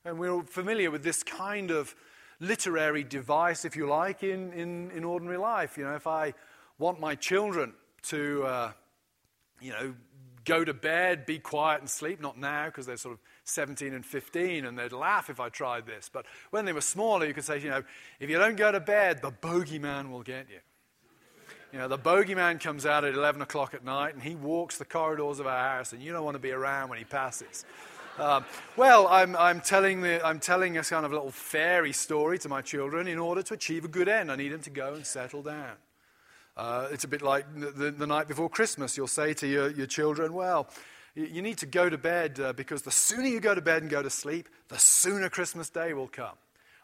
[0.05, 1.95] And we're familiar with this kind of
[2.39, 5.77] literary device, if you like, in, in, in ordinary life.
[5.77, 6.33] You know, if I
[6.77, 8.71] want my children to, uh,
[9.61, 9.95] you know,
[10.45, 14.05] go to bed, be quiet, and sleep, not now because they're sort of 17 and
[14.05, 16.09] 15 and they'd laugh if I tried this.
[16.11, 17.83] But when they were smaller, you could say, you know,
[18.19, 20.59] if you don't go to bed, the bogeyman will get you.
[21.73, 24.85] You know, the bogeyman comes out at 11 o'clock at night and he walks the
[24.85, 27.65] corridors of our house, and you don't want to be around when he passes.
[28.19, 28.45] Um,
[28.77, 32.61] well, I'm, I'm, telling the, I'm telling a kind of little fairy story to my
[32.61, 34.31] children in order to achieve a good end.
[34.31, 35.71] I need them to go and settle down.
[36.55, 38.95] Uh, it's a bit like the, the, night before Christmas.
[38.95, 40.69] You'll say to your, your children, well,
[41.15, 43.81] you, you need to go to bed uh, because the sooner you go to bed
[43.81, 46.35] and go to sleep, the sooner Christmas Day will come.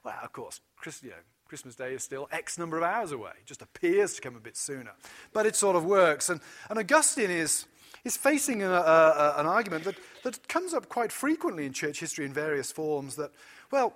[0.03, 1.15] Well, of course, Chris, you know,
[1.49, 3.31] Christmas Day is still X number of hours away.
[3.39, 4.91] It just appears to come a bit sooner.
[5.33, 6.29] But it sort of works.
[6.29, 7.65] And, and Augustine is
[8.05, 12.25] is facing a, a, an argument that, that comes up quite frequently in church history
[12.25, 13.31] in various forms that,
[13.71, 13.93] well,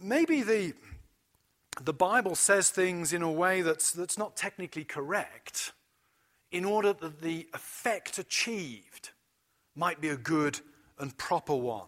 [0.00, 0.72] maybe the,
[1.82, 5.72] the Bible says things in a way that's, that's not technically correct
[6.50, 9.10] in order that the effect achieved
[9.74, 10.58] might be a good
[10.98, 11.86] and proper one.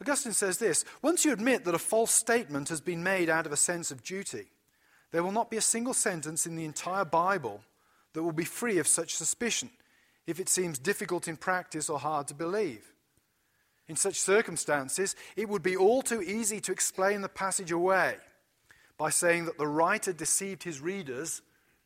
[0.00, 3.52] Augustine says this Once you admit that a false statement has been made out of
[3.52, 4.46] a sense of duty,
[5.10, 7.62] there will not be a single sentence in the entire Bible
[8.12, 9.70] that will be free of such suspicion
[10.26, 12.92] if it seems difficult in practice or hard to believe.
[13.88, 18.16] In such circumstances, it would be all too easy to explain the passage away
[18.98, 21.42] by saying that the writer deceived his readers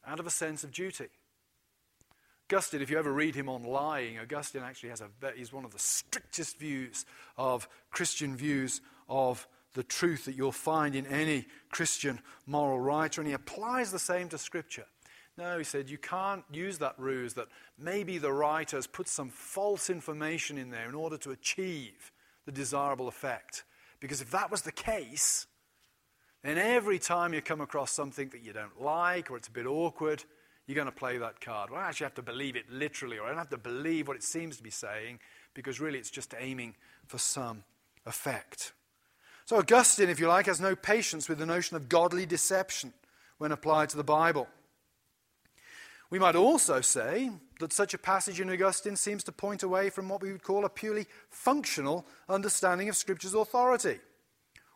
[0.07, 1.09] out of a sense of duty.
[2.53, 5.71] Augustine, if you ever read him on lying, Augustine actually has a, he's one of
[5.71, 7.07] the strictest views
[7.39, 13.29] of Christian views of the truth that you'll find in any Christian moral writer, and
[13.29, 14.87] he applies the same to Scripture.
[15.39, 17.47] No, he said, you can't use that ruse that
[17.79, 22.11] maybe the writer has put some false information in there in order to achieve
[22.47, 23.63] the desirable effect.
[24.01, 25.47] Because if that was the case,
[26.43, 29.67] then every time you come across something that you don't like or it's a bit
[29.67, 30.25] awkward,
[30.71, 31.69] you're going to play that card.
[31.69, 34.17] Well, I actually have to believe it literally, or I don't have to believe what
[34.17, 35.19] it seems to be saying,
[35.53, 36.77] because really it's just aiming
[37.09, 37.65] for some
[38.07, 38.73] effect.
[39.47, 42.93] So, Augustine, if you like, has no patience with the notion of godly deception
[43.39, 44.47] when applied to the Bible.
[46.09, 50.09] We might also say that such a passage in Augustine seems to point away from
[50.09, 53.99] what we would call a purely functional understanding of Scripture's authority,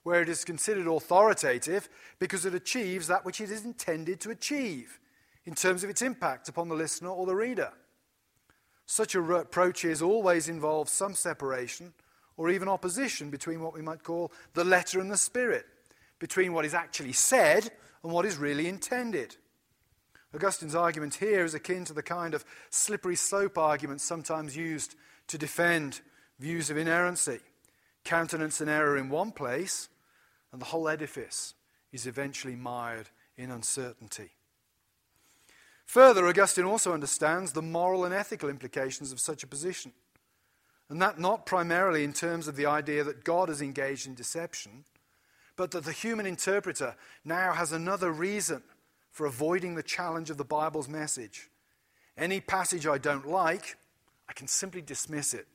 [0.02, 4.98] where it is considered authoritative because it achieves that which it is intended to achieve
[5.46, 7.72] in terms of its impact upon the listener or the reader.
[8.86, 11.94] Such approaches always involve some separation
[12.36, 15.66] or even opposition between what we might call the letter and the spirit,
[16.18, 17.70] between what is actually said
[18.02, 19.36] and what is really intended.
[20.34, 24.96] Augustine's argument here is akin to the kind of slippery slope argument sometimes used
[25.28, 26.00] to defend
[26.40, 27.38] views of inerrancy.
[28.04, 29.88] Countenance an error in one place,
[30.52, 31.54] and the whole edifice
[31.92, 34.30] is eventually mired in uncertainty.
[35.86, 39.92] Further, Augustine also understands the moral and ethical implications of such a position,
[40.88, 44.84] and that not primarily in terms of the idea that God is engaged in deception,
[45.56, 48.62] but that the human interpreter now has another reason
[49.10, 51.48] for avoiding the challenge of the Bible's message.
[52.16, 53.76] Any passage I don't like,
[54.28, 55.46] I can simply dismiss it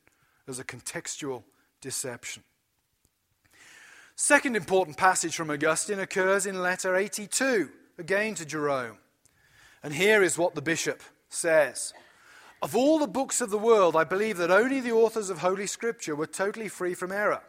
[0.48, 1.44] as a contextual
[1.82, 2.44] deception.
[4.16, 8.98] Second important passage from Augustine occurs in letter 82, again to Jerome.
[9.84, 11.94] And here is what the bishop says
[12.62, 15.68] Of all the books of the world, I believe that only the authors of Holy
[15.68, 17.42] Scripture were totally free from error.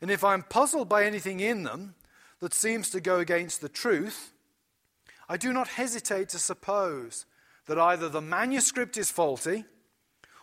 [0.00, 1.94] And if I'm puzzled by anything in them
[2.40, 4.32] that seems to go against the truth,
[5.28, 7.24] I do not hesitate to suppose
[7.66, 9.64] that either the manuscript is faulty,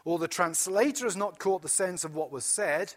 [0.04, 2.96] or the translator has not caught the sense of what was said,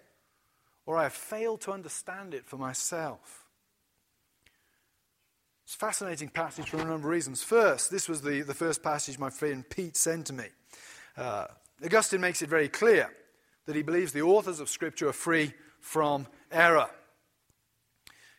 [0.87, 3.43] or I have failed to understand it for myself.
[5.64, 7.42] It's a fascinating passage for a number of reasons.
[7.42, 10.44] First, this was the, the first passage my friend Pete sent to me.
[11.16, 11.46] Uh,
[11.82, 13.10] Augustine makes it very clear
[13.64, 16.88] that he believes the authors of Scripture are free from error.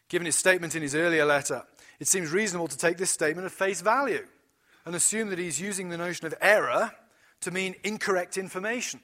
[0.08, 1.64] Given his statement in his earlier letter,
[2.00, 4.28] it seems reasonable to take this statement at face value
[4.86, 6.92] and assume that he's using the notion of error
[7.42, 9.00] to mean incorrect information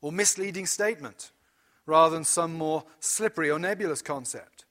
[0.00, 1.32] or misleading statement
[1.86, 4.64] rather than some more slippery or nebulous concept.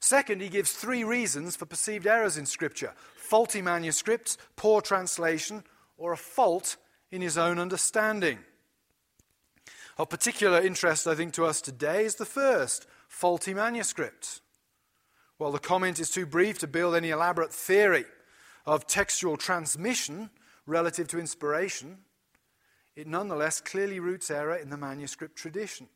[0.00, 5.62] Second, he gives three reasons for perceived errors in Scripture faulty manuscripts, poor translation,
[5.96, 6.76] or a fault
[7.12, 8.38] in his own understanding.
[9.98, 14.40] Of particular interest, I think, to us today is the first faulty manuscript.
[15.36, 18.06] While the comment is too brief to build any elaborate theory
[18.66, 20.30] of textual transmission
[20.66, 21.98] relative to inspiration,
[22.96, 25.88] it nonetheless clearly roots error in the manuscript tradition.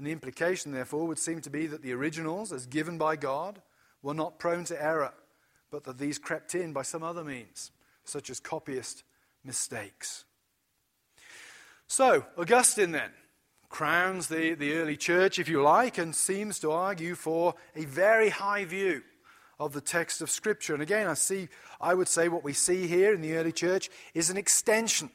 [0.00, 3.60] And the implication, therefore, would seem to be that the originals, as given by God,
[4.00, 5.12] were not prone to error,
[5.70, 7.70] but that these crept in by some other means,
[8.04, 9.02] such as copyist
[9.44, 10.24] mistakes.
[11.86, 13.10] So, Augustine then
[13.68, 18.30] crowns the, the early church, if you like, and seems to argue for a very
[18.30, 19.02] high view
[19.58, 20.72] of the text of Scripture.
[20.72, 21.48] And again, I see,
[21.78, 25.10] I would say what we see here in the early church is an extension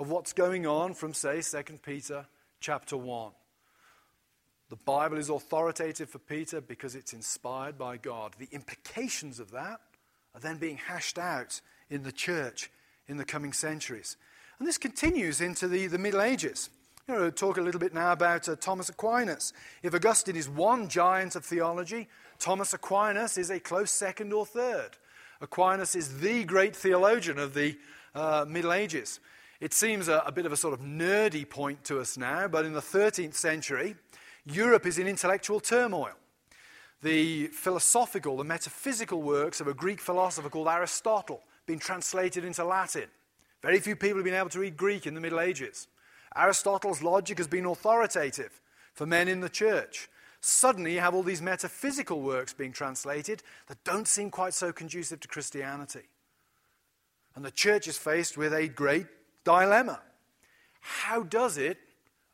[0.00, 2.26] of what's going on from, say, 2 Peter
[2.58, 3.30] chapter 1.
[4.70, 8.36] The Bible is authoritative for Peter because it's inspired by God.
[8.38, 9.80] The implications of that
[10.32, 11.60] are then being hashed out
[11.90, 12.70] in the church
[13.08, 14.16] in the coming centuries.
[14.60, 16.70] And this continues into the, the Middle Ages.
[17.08, 19.52] You know, talk a little bit now about uh, Thomas Aquinas.
[19.82, 22.08] If Augustine is one giant of theology,
[22.38, 24.90] Thomas Aquinas is a close second or third.
[25.40, 27.76] Aquinas is the great theologian of the
[28.14, 29.18] uh, Middle Ages.
[29.60, 32.64] It seems a, a bit of a sort of nerdy point to us now, but
[32.64, 33.96] in the 13th century,
[34.44, 36.14] Europe is in intellectual turmoil.
[37.02, 43.08] The philosophical, the metaphysical works of a Greek philosopher called Aristotle been translated into Latin.
[43.62, 45.88] Very few people have been able to read Greek in the Middle Ages.
[46.36, 48.60] Aristotle's logic has been authoritative
[48.92, 50.08] for men in the church.
[50.40, 55.20] Suddenly, you have all these metaphysical works being translated that don't seem quite so conducive
[55.20, 56.08] to Christianity.
[57.36, 59.06] And the church is faced with a great
[59.44, 60.00] dilemma.
[60.80, 61.78] How does it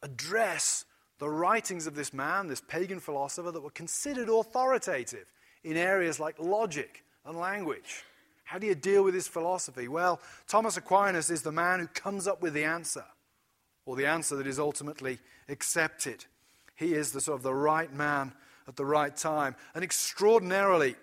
[0.02, 0.85] address
[1.18, 5.26] the writings of this man, this pagan philosopher, that were considered authoritative
[5.64, 8.04] in areas like logic and language.
[8.44, 9.88] How do you deal with his philosophy?
[9.88, 13.04] Well, Thomas Aquinas is the man who comes up with the answer,
[13.84, 16.24] or the answer that is ultimately accepted.
[16.76, 18.32] He is the sort of the right man
[18.68, 19.56] at the right time.
[19.74, 20.94] An extraordinarily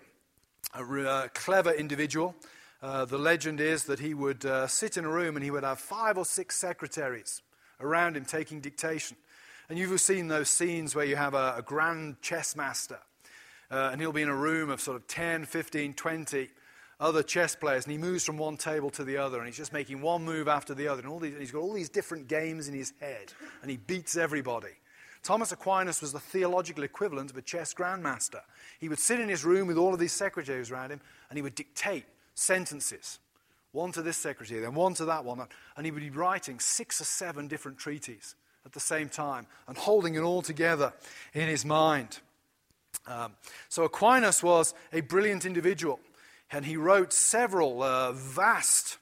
[0.74, 2.34] uh, clever individual.
[2.82, 5.64] Uh, the legend is that he would uh, sit in a room and he would
[5.64, 7.42] have five or six secretaries
[7.80, 9.16] around him taking dictation.
[9.68, 12.98] And you've seen those scenes where you have a, a grand chess master,
[13.70, 16.50] uh, and he'll be in a room of sort of 10, 15, 20
[17.00, 19.72] other chess players, and he moves from one table to the other, and he's just
[19.72, 21.00] making one move after the other.
[21.00, 23.76] And all these, and he's got all these different games in his head, and he
[23.76, 24.68] beats everybody.
[25.22, 28.40] Thomas Aquinas was the theological equivalent of a chess grandmaster.
[28.78, 31.00] He would sit in his room with all of these secretaries around him,
[31.30, 32.04] and he would dictate
[32.34, 33.18] sentences
[33.72, 35.40] one to this secretary, then one to that one,
[35.76, 39.76] and he would be writing six or seven different treaties at the same time and
[39.76, 40.92] holding it all together
[41.32, 42.18] in his mind.
[43.06, 43.32] Um,
[43.68, 46.00] so Aquinas was a brilliant individual,
[46.50, 48.98] and he wrote several uh, vast,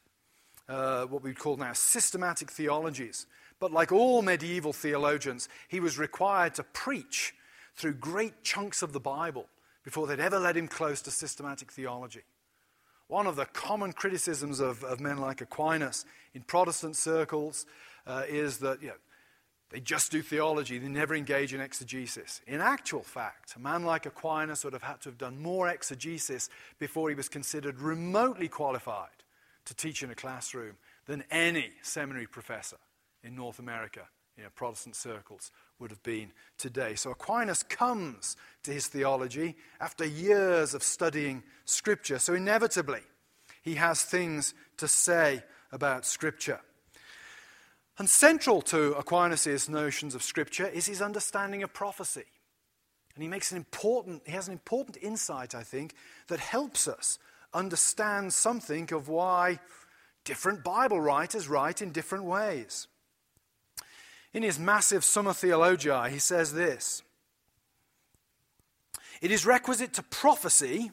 [0.69, 3.27] uh, what we call now systematic theologies.
[3.61, 7.35] But like all medieval theologians, he was required to preach
[7.77, 9.47] through great chunks of the Bible
[9.85, 12.23] before they'd ever let him close to systematic theology.
[13.09, 16.05] One of the common criticisms of, of men like Aquinas
[16.35, 17.67] in Protestant circles
[18.07, 18.95] uh, is that you know,
[19.73, 22.43] they just do theology, they never engage in exegesis.
[22.47, 26.51] In actual fact, a man like Aquinas would have had to have done more exegesis
[26.79, 29.09] before he was considered remotely qualified
[29.65, 32.77] to teach in a classroom than any seminary professor
[33.25, 34.03] in North America,
[34.37, 36.95] in Protestant circles, would have been today.
[36.95, 42.19] So Aquinas comes to his theology after years of studying Scripture.
[42.19, 43.01] So inevitably,
[43.63, 46.61] he has things to say about Scripture.
[47.99, 52.25] And central to Aquinas' notions of Scripture is his understanding of prophecy.
[53.15, 55.95] And he makes an important, he has an important insight, I think,
[56.29, 57.19] that helps us
[57.53, 59.61] understand something of why
[60.25, 62.89] different Bible writers write in different ways.
[64.33, 67.03] In his massive Summa Theologiae, he says this
[69.21, 70.93] It is requisite to prophecy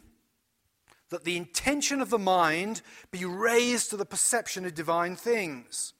[1.09, 5.93] that the intention of the mind be raised to the perception of divine things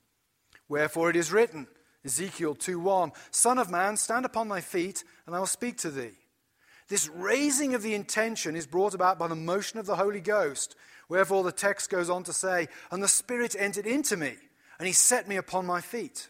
[0.70, 1.68] Wherefore it is written,
[2.06, 6.16] Ezekiel 2:1, Son of man, stand upon thy feet, and I will speak to thee.
[6.88, 10.76] This raising of the intention is brought about by the motion of the Holy Ghost.
[11.08, 14.36] Wherefore the text goes on to say, And the Spirit entered into me,
[14.78, 16.30] and he set me upon my feet.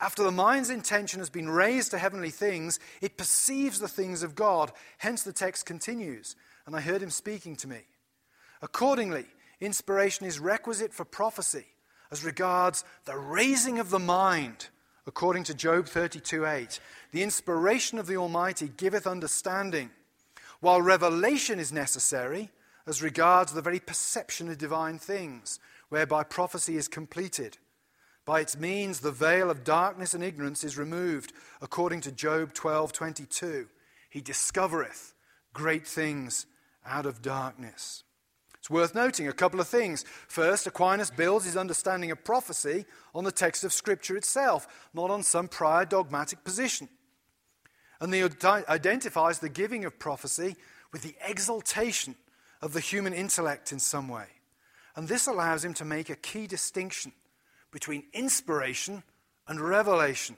[0.00, 4.34] After the mind's intention has been raised to heavenly things, it perceives the things of
[4.34, 4.72] God.
[4.98, 6.34] Hence the text continues,
[6.66, 7.82] And I heard him speaking to me.
[8.62, 9.26] Accordingly,
[9.60, 11.66] inspiration is requisite for prophecy
[12.12, 14.68] as regards the raising of the mind,
[15.06, 16.78] according to Job 32 8.
[17.10, 19.90] The inspiration of the Almighty giveth understanding,
[20.60, 22.50] while revelation is necessary
[22.86, 25.58] as regards the very perception of divine things,
[25.88, 27.56] whereby prophecy is completed.
[28.26, 31.32] By its means, the veil of darkness and ignorance is removed,
[31.62, 33.68] according to Job 12:22.
[34.10, 35.14] He discovereth
[35.54, 36.44] great things
[36.84, 38.04] out of darkness.
[38.62, 40.04] It's worth noting a couple of things.
[40.28, 45.24] First, Aquinas builds his understanding of prophecy on the text of Scripture itself, not on
[45.24, 46.88] some prior dogmatic position.
[48.00, 50.54] And he identifies the giving of prophecy
[50.92, 52.14] with the exaltation
[52.60, 54.26] of the human intellect in some way.
[54.94, 57.10] And this allows him to make a key distinction
[57.72, 59.02] between inspiration
[59.48, 60.36] and revelation.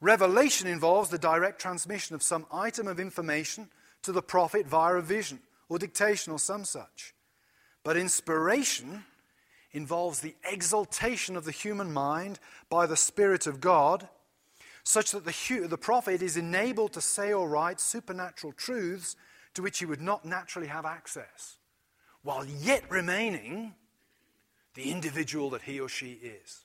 [0.00, 3.68] Revelation involves the direct transmission of some item of information
[4.00, 5.40] to the prophet via a vision
[5.72, 7.14] or dictation or some such.
[7.82, 9.04] But inspiration
[9.72, 14.08] involves the exaltation of the human mind by the Spirit of God
[14.84, 19.16] such that the, the prophet is enabled to say or write supernatural truths
[19.54, 21.58] to which he would not naturally have access,
[22.22, 23.74] while yet remaining
[24.74, 26.64] the individual that he or she is.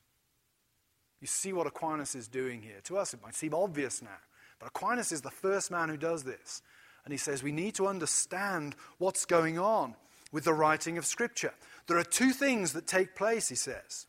[1.19, 2.79] You see what Aquinas is doing here.
[2.85, 4.19] To us, it might seem obvious now,
[4.59, 6.61] but Aquinas is the first man who does this.
[7.07, 9.95] And he says we need to understand what's going on
[10.33, 11.53] with the writing of Scripture.
[11.87, 14.07] There are two things that take place, he says.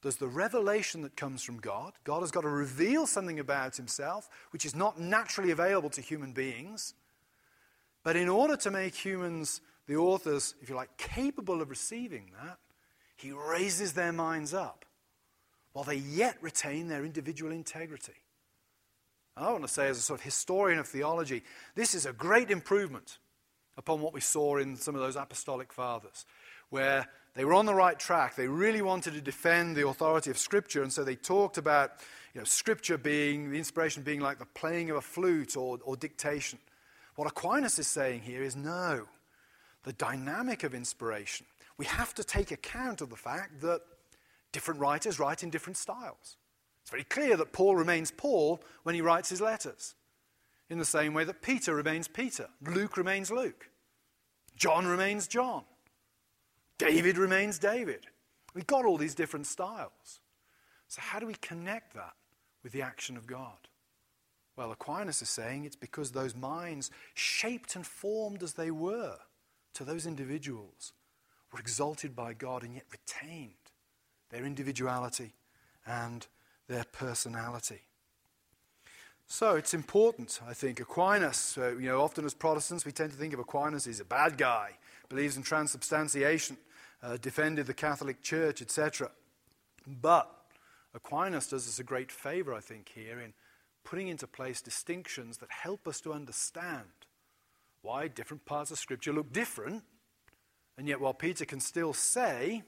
[0.00, 1.92] There's the revelation that comes from God.
[2.04, 6.32] God has got to reveal something about himself, which is not naturally available to human
[6.32, 6.94] beings.
[8.04, 12.56] But in order to make humans, the authors, if you like, capable of receiving that,
[13.16, 14.86] he raises their minds up
[15.74, 18.14] while they yet retain their individual integrity.
[19.38, 21.42] I want to say, as a sort of historian of theology,
[21.74, 23.18] this is a great improvement
[23.76, 26.26] upon what we saw in some of those apostolic fathers,
[26.70, 28.34] where they were on the right track.
[28.34, 31.92] They really wanted to defend the authority of Scripture, and so they talked about
[32.34, 35.96] you know, Scripture being, the inspiration being like the playing of a flute or, or
[35.96, 36.58] dictation.
[37.14, 39.06] What Aquinas is saying here is no.
[39.84, 43.82] The dynamic of inspiration, we have to take account of the fact that
[44.50, 46.37] different writers write in different styles.
[46.88, 49.94] It's very clear that Paul remains Paul when he writes his letters,
[50.70, 53.68] in the same way that Peter remains Peter, Luke remains Luke,
[54.56, 55.64] John remains John.
[56.78, 58.06] David remains David.
[58.54, 60.20] We've got all these different styles.
[60.86, 62.14] So, how do we connect that
[62.62, 63.68] with the action of God?
[64.56, 69.18] Well, Aquinas is saying it's because those minds, shaped and formed as they were
[69.74, 70.94] to those individuals,
[71.52, 73.52] were exalted by God and yet retained
[74.30, 75.34] their individuality
[75.84, 76.26] and
[76.68, 77.80] their personality.
[79.26, 80.80] So it's important, I think.
[80.80, 84.04] Aquinas, uh, you know, often as Protestants, we tend to think of Aquinas as a
[84.04, 84.72] bad guy,
[85.08, 86.56] believes in transubstantiation
[87.02, 89.10] uh, defended the Catholic Church, etc.
[89.86, 90.30] But
[90.94, 93.32] Aquinas does us a great favor, I think, here in
[93.84, 96.84] putting into place distinctions that help us to understand
[97.82, 99.82] why different parts of Scripture look different,
[100.76, 102.62] and yet while Peter can still say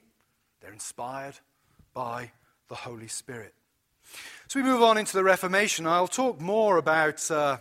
[0.60, 1.38] they're inspired
[1.92, 2.30] by
[2.68, 3.54] the Holy Spirit.
[4.48, 5.86] So we move on into the Reformation.
[5.86, 7.58] I'll talk more about uh,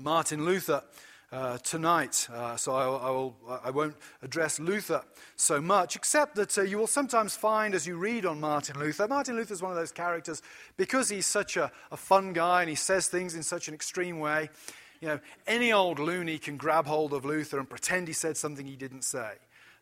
[0.00, 0.82] Martin Luther
[1.32, 5.02] uh, tonight, uh, so I, I, will, I, won't address Luther
[5.34, 9.08] so much, except that uh, you will sometimes find as you read on Martin Luther,
[9.08, 10.42] Martin Luther is one of those characters,
[10.76, 14.20] because he's such a, a fun guy and he says things in such an extreme
[14.20, 14.48] way,
[15.00, 18.64] you know, any old loony can grab hold of Luther and pretend he said something
[18.64, 19.32] he didn't say.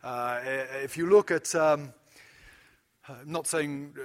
[0.02, 0.40] Uh,
[0.82, 1.92] if you look at, um,
[3.08, 4.02] I'm not saying uh,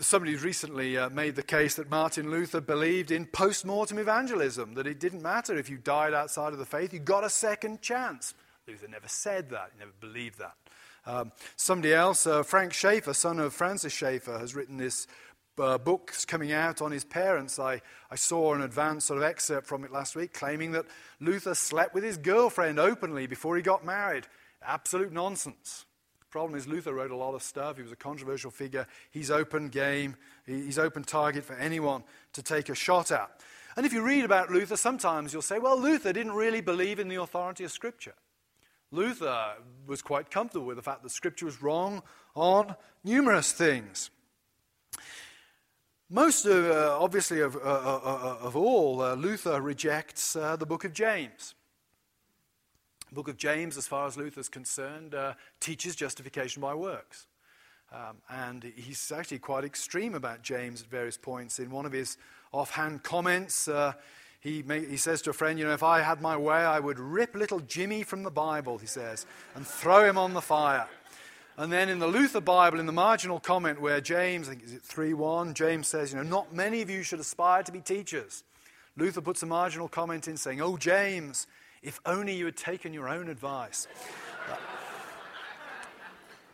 [0.00, 4.86] somebody recently uh, made the case that Martin Luther believed in post mortem evangelism, that
[4.86, 8.34] it didn't matter if you died outside of the faith, you got a second chance.
[8.66, 10.54] Luther never said that, he never believed that.
[11.06, 15.06] Um, somebody else, uh, Frank Schaeffer, son of Francis Schaeffer, has written this
[15.58, 17.58] uh, book coming out on his parents.
[17.58, 17.80] I,
[18.10, 20.86] I saw an advance sort of excerpt from it last week claiming that
[21.20, 24.26] Luther slept with his girlfriend openly before he got married.
[24.66, 25.84] Absolute nonsense.
[26.34, 27.76] Problem is, Luther wrote a lot of stuff.
[27.76, 28.88] He was a controversial figure.
[29.12, 33.30] He's open game, he's open target for anyone to take a shot at.
[33.76, 37.06] And if you read about Luther, sometimes you'll say, well, Luther didn't really believe in
[37.06, 38.14] the authority of Scripture.
[38.90, 39.52] Luther
[39.86, 42.02] was quite comfortable with the fact that Scripture was wrong
[42.34, 42.74] on
[43.04, 44.10] numerous things.
[46.10, 50.66] Most, of, uh, obviously, of, uh, uh, uh of all, uh, Luther rejects uh, the
[50.66, 51.54] book of James.
[53.14, 55.14] The book of James, as far as Luther is concerned,
[55.60, 57.28] teaches justification by works.
[57.92, 61.60] Um, and he's actually quite extreme about James at various points.
[61.60, 62.16] In one of his
[62.50, 63.68] offhand comments,
[64.40, 66.80] he, may, he says to a friend, You know, if I had my way, I
[66.80, 70.88] would rip little Jimmy from the Bible, he says, and throw him on the fire.
[71.56, 74.72] And then in the Luther Bible, in the marginal comment where James, I think is
[74.72, 77.78] it 3 1, James says, You know, not many of you should aspire to be
[77.78, 78.42] teachers.
[78.96, 81.46] Luther puts a marginal comment in saying, Oh, James,
[81.84, 83.86] if only you had taken your own advice.
[84.50, 84.56] uh,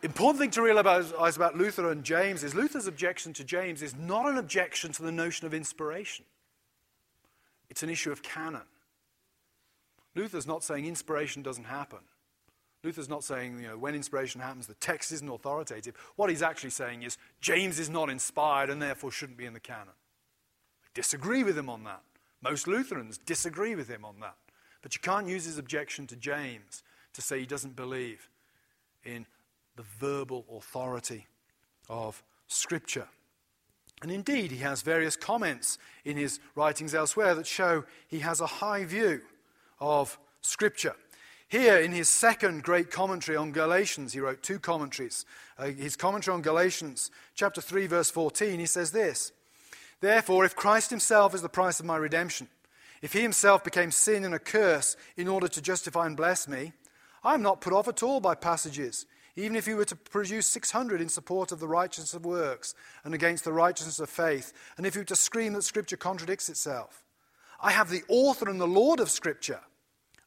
[0.03, 4.27] important thing to realize about Luther and James is Luther's objection to James is not
[4.27, 6.25] an objection to the notion of inspiration.
[7.69, 8.63] It's an issue of canon.
[10.13, 11.99] Luther's not saying inspiration doesn't happen.
[12.83, 15.95] Luther's not saying, you know, when inspiration happens, the text isn't authoritative.
[16.17, 19.59] What he's actually saying is James is not inspired and therefore shouldn't be in the
[19.59, 19.93] canon.
[20.83, 22.01] I disagree with him on that.
[22.41, 24.35] Most Lutherans disagree with him on that.
[24.81, 28.29] But you can't use his objection to James to say he doesn't believe
[29.03, 29.25] in
[29.75, 31.27] the verbal authority
[31.89, 33.07] of Scripture.
[34.01, 38.47] And indeed, he has various comments in his writings elsewhere that show he has a
[38.47, 39.21] high view
[39.79, 40.95] of Scripture.
[41.47, 45.25] Here, in his second great commentary on Galatians, he wrote two commentaries.
[45.57, 49.33] Uh, his commentary on Galatians, chapter 3, verse 14, he says this
[49.99, 52.47] Therefore, if Christ himself is the price of my redemption,
[53.01, 56.73] if he himself became sin and a curse in order to justify and bless me,
[57.23, 60.45] I am not put off at all by passages even if he were to produce
[60.47, 64.85] 600 in support of the righteousness of works and against the righteousness of faith, and
[64.85, 67.03] if he were to scream that Scripture contradicts itself.
[67.61, 69.61] I have the author and the Lord of Scripture,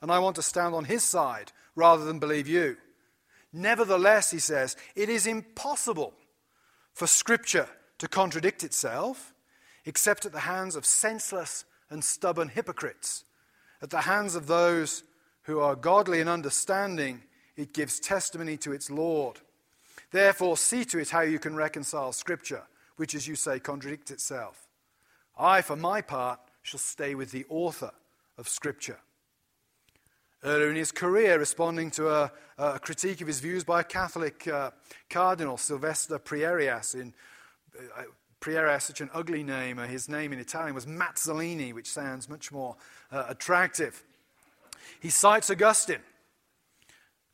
[0.00, 2.76] and I want to stand on his side rather than believe you.
[3.52, 6.14] Nevertheless, he says, it is impossible
[6.92, 7.68] for Scripture
[7.98, 9.34] to contradict itself
[9.84, 13.24] except at the hands of senseless and stubborn hypocrites,
[13.82, 15.02] at the hands of those
[15.42, 17.22] who are godly in understanding
[17.56, 19.40] it gives testimony to its Lord.
[20.10, 22.62] Therefore, see to it how you can reconcile Scripture,
[22.96, 24.66] which, as you say, contradicts itself.
[25.38, 27.92] I, for my part, shall stay with the author
[28.38, 28.98] of Scripture.
[30.42, 34.46] Earlier in his career, responding to a, a critique of his views by a Catholic
[34.46, 34.70] uh,
[35.08, 37.14] cardinal, Sylvester Prierias, in
[37.78, 38.02] uh,
[38.44, 42.52] Prierias, such an ugly name, uh, his name in Italian was Mazzolini, which sounds much
[42.52, 42.76] more
[43.10, 44.02] uh, attractive.
[45.00, 46.02] He cites Augustine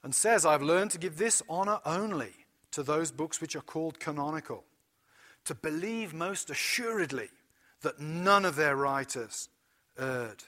[0.04, 2.30] and says, I've learned to give this honor only
[2.70, 4.62] to those books which are called canonical,
[5.46, 7.30] to believe most assuredly
[7.82, 9.48] that none of their writers
[9.98, 10.44] erred.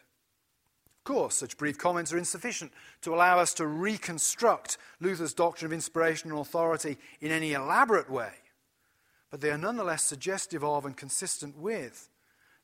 [1.00, 5.72] Of course, such brief comments are insufficient to allow us to reconstruct Luther's doctrine of
[5.72, 8.30] inspiration and authority in any elaborate way,
[9.32, 12.10] but they are nonetheless suggestive of and consistent with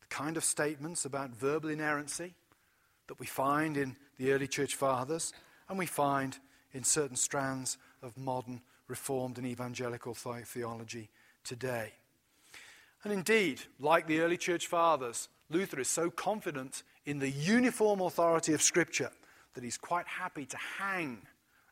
[0.02, 2.34] the kind of statements about verbal inerrancy
[3.06, 5.32] that we find in the early church fathers
[5.70, 6.38] and we find
[6.74, 11.10] in certain strands of modern Reformed and evangelical theology
[11.44, 11.92] today.
[13.04, 18.54] And indeed, like the early church fathers, Luther is so confident in the uniform authority
[18.54, 19.10] of Scripture
[19.52, 21.18] that he's quite happy to hang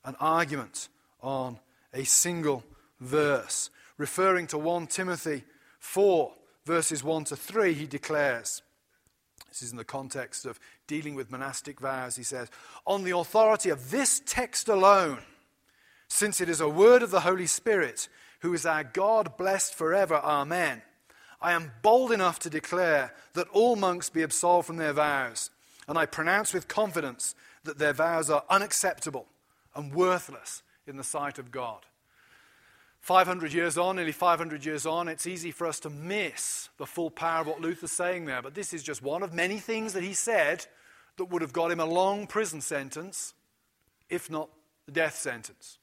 [0.05, 0.90] an argument
[1.22, 1.59] on
[1.94, 2.62] a single
[3.01, 3.70] verse.
[3.99, 5.44] Referring to 1 Timothy
[5.78, 6.32] 4,
[6.64, 8.62] verses 1 to 3, he declares,
[9.49, 12.16] this is in the context of dealing with monastic vows.
[12.16, 12.51] He says,
[12.84, 15.20] On the authority of this text alone,
[16.09, 18.09] since it is a word of the Holy Spirit,
[18.40, 20.82] who is our God, blessed forever, Amen,
[21.40, 25.51] I am bold enough to declare that all monks be absolved from their vows,
[25.88, 27.34] and I pronounce with confidence
[27.64, 29.26] that their vows are unacceptable
[29.74, 31.86] and worthless in the sight of God.
[33.07, 37.09] 500 years on, nearly 500 years on, it's easy for us to miss the full
[37.09, 38.42] power of what Luther's saying there.
[38.42, 40.66] But this is just one of many things that he said
[41.16, 43.32] that would have got him a long prison sentence,
[44.11, 44.48] if not
[44.86, 45.78] the death sentence,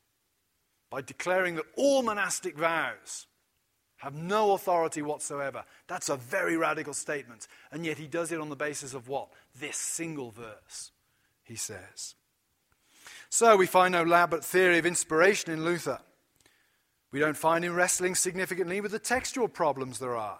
[0.90, 3.26] by declaring that all monastic vows
[4.00, 5.64] have no authority whatsoever.
[5.88, 7.48] That's a very radical statement.
[7.72, 9.30] And yet he does it on the basis of what?
[9.58, 10.92] This single verse,
[11.46, 12.16] he says.
[13.30, 16.02] So we find no elaborate theory of inspiration in Luther.
[17.14, 20.40] We don't find him wrestling significantly with the textual problems there are,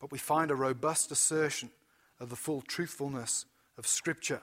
[0.00, 1.70] but we find a robust assertion
[2.18, 3.46] of the full truthfulness
[3.78, 4.40] of Scripture,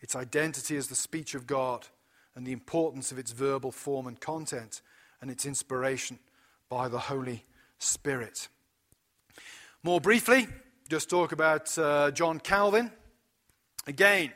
[0.00, 1.86] its identity as the speech of God,
[2.34, 4.80] and the importance of its verbal form and content,
[5.20, 6.18] and its inspiration
[6.70, 7.44] by the Holy
[7.78, 8.48] Spirit.
[9.82, 10.48] More briefly,
[10.88, 12.90] just talk about uh, John Calvin.
[13.86, 14.32] Again,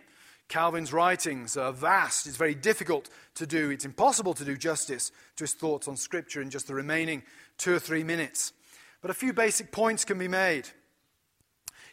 [0.50, 2.26] Calvin's writings are vast.
[2.26, 6.42] It's very difficult to do, it's impossible to do justice to his thoughts on Scripture
[6.42, 7.22] in just the remaining
[7.56, 8.52] two or three minutes.
[9.00, 10.68] But a few basic points can be made.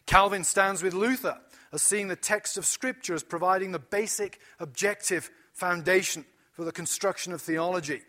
[0.08, 1.38] Calvin stands with Luther
[1.72, 7.34] as seeing the text of Scripture as providing the basic objective foundation for the construction
[7.34, 8.02] of theology.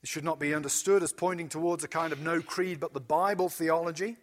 [0.00, 3.00] It should not be understood as pointing towards a kind of no creed but the
[3.00, 4.16] Bible theology,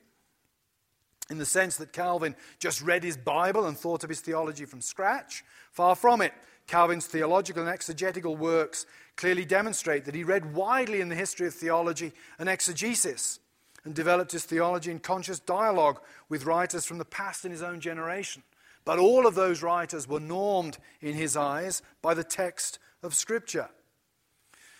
[1.31, 4.81] in the sense that Calvin just read his Bible and thought of his theology from
[4.81, 5.45] scratch.
[5.71, 6.33] Far from it.
[6.67, 11.53] Calvin's theological and exegetical works clearly demonstrate that he read widely in the history of
[11.53, 13.39] theology and exegesis
[13.85, 17.79] and developed his theology in conscious dialogue with writers from the past in his own
[17.79, 18.43] generation.
[18.83, 23.69] But all of those writers were normed in his eyes by the text of Scripture.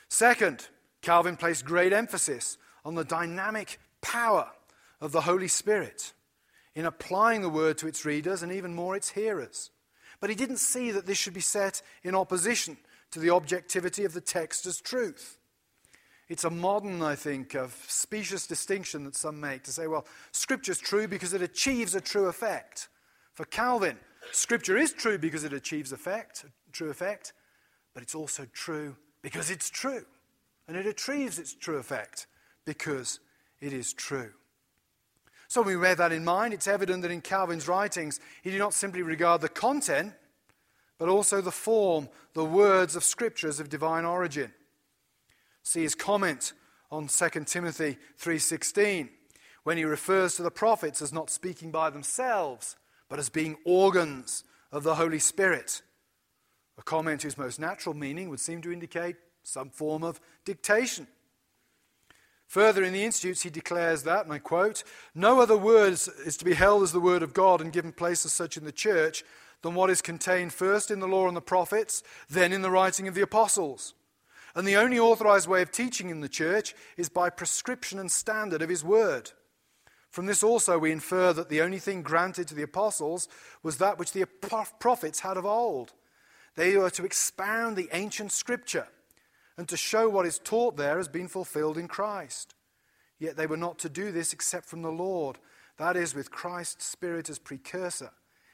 [0.10, 0.68] Second,
[1.02, 4.52] Calvin placed great emphasis on the dynamic power
[5.00, 6.12] of the Holy Spirit
[6.76, 9.72] in applying the word to its readers and even more its hearers.
[10.20, 12.78] But he didn't see that this should be set in opposition
[13.12, 15.38] to the objectivity of the text as truth.
[16.30, 20.80] It's a modern, I think, of specious distinction that some make to say, well, Scripture's
[20.80, 22.88] true because it achieves a true effect.
[23.34, 23.98] For Calvin,
[24.32, 27.34] Scripture is true because it achieves effect, true effect,
[27.94, 30.06] but it's also true because it's true.
[30.68, 32.28] And it achieves its true effect
[32.64, 33.20] because
[33.60, 34.32] it is true.
[35.52, 38.60] So when we bear that in mind, it's evident that in Calvin's writings, he did
[38.60, 40.14] not simply regard the content,
[40.98, 44.54] but also the form, the words of scriptures of divine origin.
[45.62, 46.54] See his comment
[46.90, 49.10] on 2 Timothy 3:16
[49.64, 52.78] when he refers to the prophets as not speaking by themselves,
[53.10, 55.82] but as being organs of the Holy Spirit.
[56.78, 61.08] A comment whose most natural meaning would seem to indicate some form of dictation.
[62.52, 64.84] Further, in the Institutes, he declares that, and I quote,
[65.16, 68.26] No other word is to be held as the word of God and given place
[68.26, 69.24] as such in the church
[69.62, 73.08] than what is contained first in the law and the prophets, then in the writing
[73.08, 73.94] of the apostles.
[74.54, 78.62] And the only authorized way of teaching in the church is by prescription and standard
[78.62, 79.32] of his word.
[80.10, 83.30] From this also we infer that the only thing granted to the apostles
[83.64, 85.94] was that which the prophets had of old.
[86.58, 88.90] They were to expound the ancient scripture
[89.62, 92.56] and to show what is taught there has been fulfilled in Christ.
[93.20, 95.38] Yet they were not to do this except from the Lord,
[95.78, 98.10] that is, with Christ's Spirit as precursor,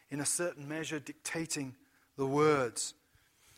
[0.09, 1.75] in a certain measure dictating
[2.17, 2.93] the words.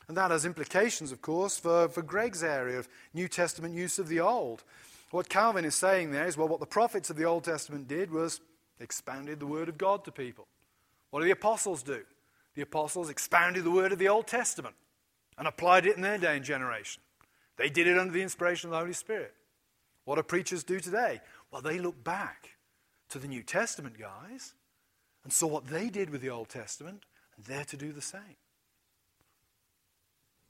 [0.07, 4.09] And that has implications, of course, for, for Greg's area of New Testament use of
[4.09, 4.63] the Old.
[5.09, 8.11] What Calvin is saying there is well, what the prophets of the Old Testament did
[8.11, 8.41] was
[8.79, 10.45] expounded the Word of God to people.
[11.09, 12.03] What do the apostles do?
[12.53, 14.75] The apostles expounded the Word of the Old Testament
[15.35, 17.01] and applied it in their day and generation.
[17.59, 19.33] They did it under the inspiration of the Holy Spirit.
[20.05, 21.19] What do preachers do today?
[21.51, 22.51] Well, they look back
[23.09, 24.53] to the New Testament guys
[25.25, 27.03] and saw what they did with the Old Testament,
[27.35, 28.37] and they're to do the same.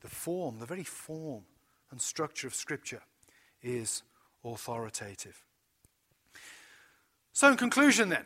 [0.02, 1.46] The form, the very form
[1.90, 3.02] and structure of Scripture
[3.64, 4.04] is
[4.46, 5.44] authoritative.
[7.34, 8.26] So, in conclusion, then,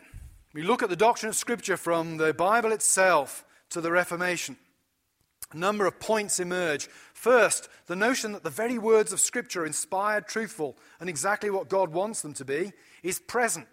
[0.53, 4.57] we look at the doctrine of Scripture from the Bible itself to the Reformation
[5.53, 6.87] a number of points emerge.
[7.13, 11.69] First, the notion that the very words of Scripture are inspired, truthful, and exactly what
[11.69, 13.67] God wants them to be is present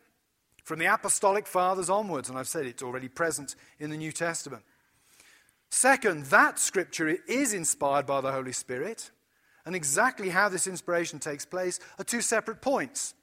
[0.62, 4.62] from the apostolic fathers onwards, and I've said it's already present in the New Testament.
[5.70, 9.10] Second, that Scripture is inspired by the Holy Spirit,
[9.64, 13.14] and exactly how this inspiration takes place are two separate points.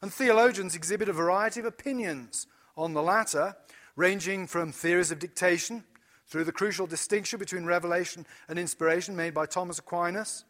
[0.00, 2.46] And theologians exhibit a variety of opinions
[2.76, 3.56] on the latter,
[3.94, 5.84] ranging from theories of dictation
[6.32, 10.46] through the crucial distinction between revelation and inspiration made by Thomas Aquinas,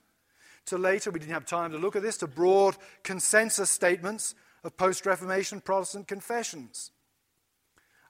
[0.67, 4.77] to later, we didn't have time to look at this, to broad consensus statements of
[4.77, 6.93] post Reformation Protestant confessions.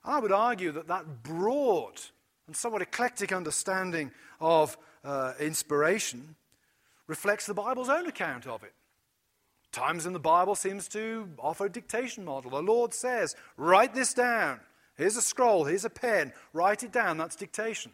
[0.05, 1.99] I would argue that that broad
[2.45, 6.35] and somewhat eclectic understanding of uh, inspiration
[7.07, 8.73] reflects the Bible's own account of it.
[9.71, 12.51] Times in the Bible seems to offer a dictation model.
[12.51, 14.59] The Lord says, write this down.
[14.95, 17.17] Here's a scroll, here's a pen, write it down.
[17.17, 17.91] That's dictation.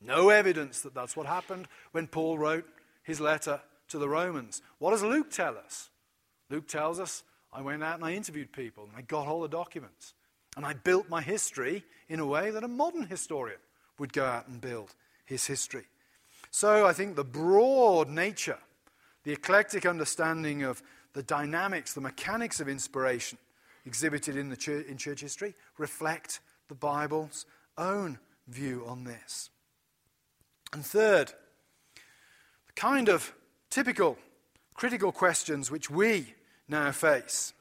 [0.00, 2.64] No evidence that that's what happened when Paul wrote
[3.02, 4.62] his letter to the Romans.
[4.78, 5.90] What does Luke tell us?
[6.48, 7.22] Luke tells us
[7.52, 10.14] I went out and I interviewed people and I got all the documents.
[10.56, 13.60] And I built my history in a way that a modern historian
[13.98, 15.84] would go out and build his history.
[16.50, 18.58] So I think the broad nature,
[19.22, 20.82] the eclectic understanding of
[21.12, 23.38] the dynamics, the mechanics of inspiration,
[23.86, 28.18] exhibited in, the church, in church history reflect the Bible's own
[28.48, 29.50] view on this.
[30.72, 31.32] And third,
[32.66, 33.32] the kind of
[33.70, 34.18] typical
[34.74, 36.34] critical questions which we
[36.68, 37.52] now face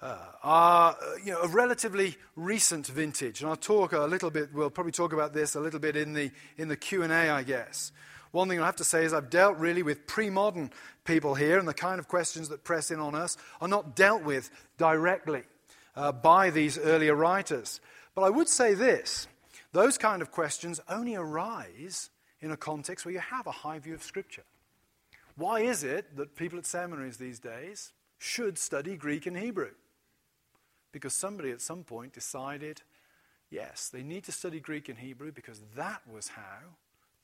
[0.00, 3.40] uh, are uh, you know, a relatively recent vintage.
[3.40, 6.12] And I'll talk a little bit, we'll probably talk about this a little bit in
[6.12, 7.92] the, in the Q&A, I guess.
[8.36, 10.70] One thing I have to say is I've dealt really with pre modern
[11.06, 14.24] people here, and the kind of questions that press in on us are not dealt
[14.24, 15.44] with directly
[15.96, 17.80] uh, by these earlier writers.
[18.14, 19.26] But I would say this
[19.72, 22.10] those kind of questions only arise
[22.42, 24.44] in a context where you have a high view of Scripture.
[25.36, 29.72] Why is it that people at seminaries these days should study Greek and Hebrew?
[30.92, 32.82] Because somebody at some point decided,
[33.48, 36.76] yes, they need to study Greek and Hebrew because that was how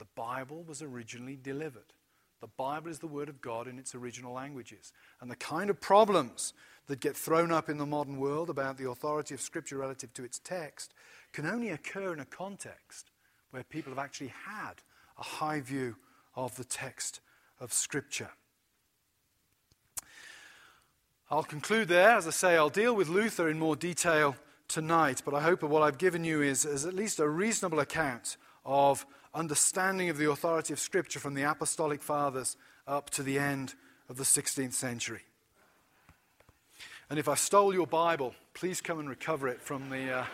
[0.02, 1.92] the Bible was originally delivered.
[2.40, 4.92] The Bible is the Word of God in its original languages.
[5.20, 6.54] And the kind of problems
[6.88, 10.24] that get thrown up in the modern world about the authority of Scripture relative to
[10.24, 10.92] its text
[11.32, 13.12] can only occur in a context
[13.52, 14.82] where people have actually had
[15.16, 15.94] a high view
[16.34, 17.20] of the text
[17.60, 18.30] of Scripture.
[21.30, 22.16] I'll conclude there.
[22.16, 24.34] As I say, I'll deal with Luther in more detail
[24.66, 27.78] tonight, but I hope that what I've given you is, is at least a reasonable
[27.78, 32.56] account of understanding of the authority of Scripture from the Apostolic Fathers
[32.86, 33.74] up to the end
[34.08, 35.22] of the 16th century.
[37.08, 40.10] And if I stole your Bible, please come and recover it from the.
[40.10, 40.24] Uh,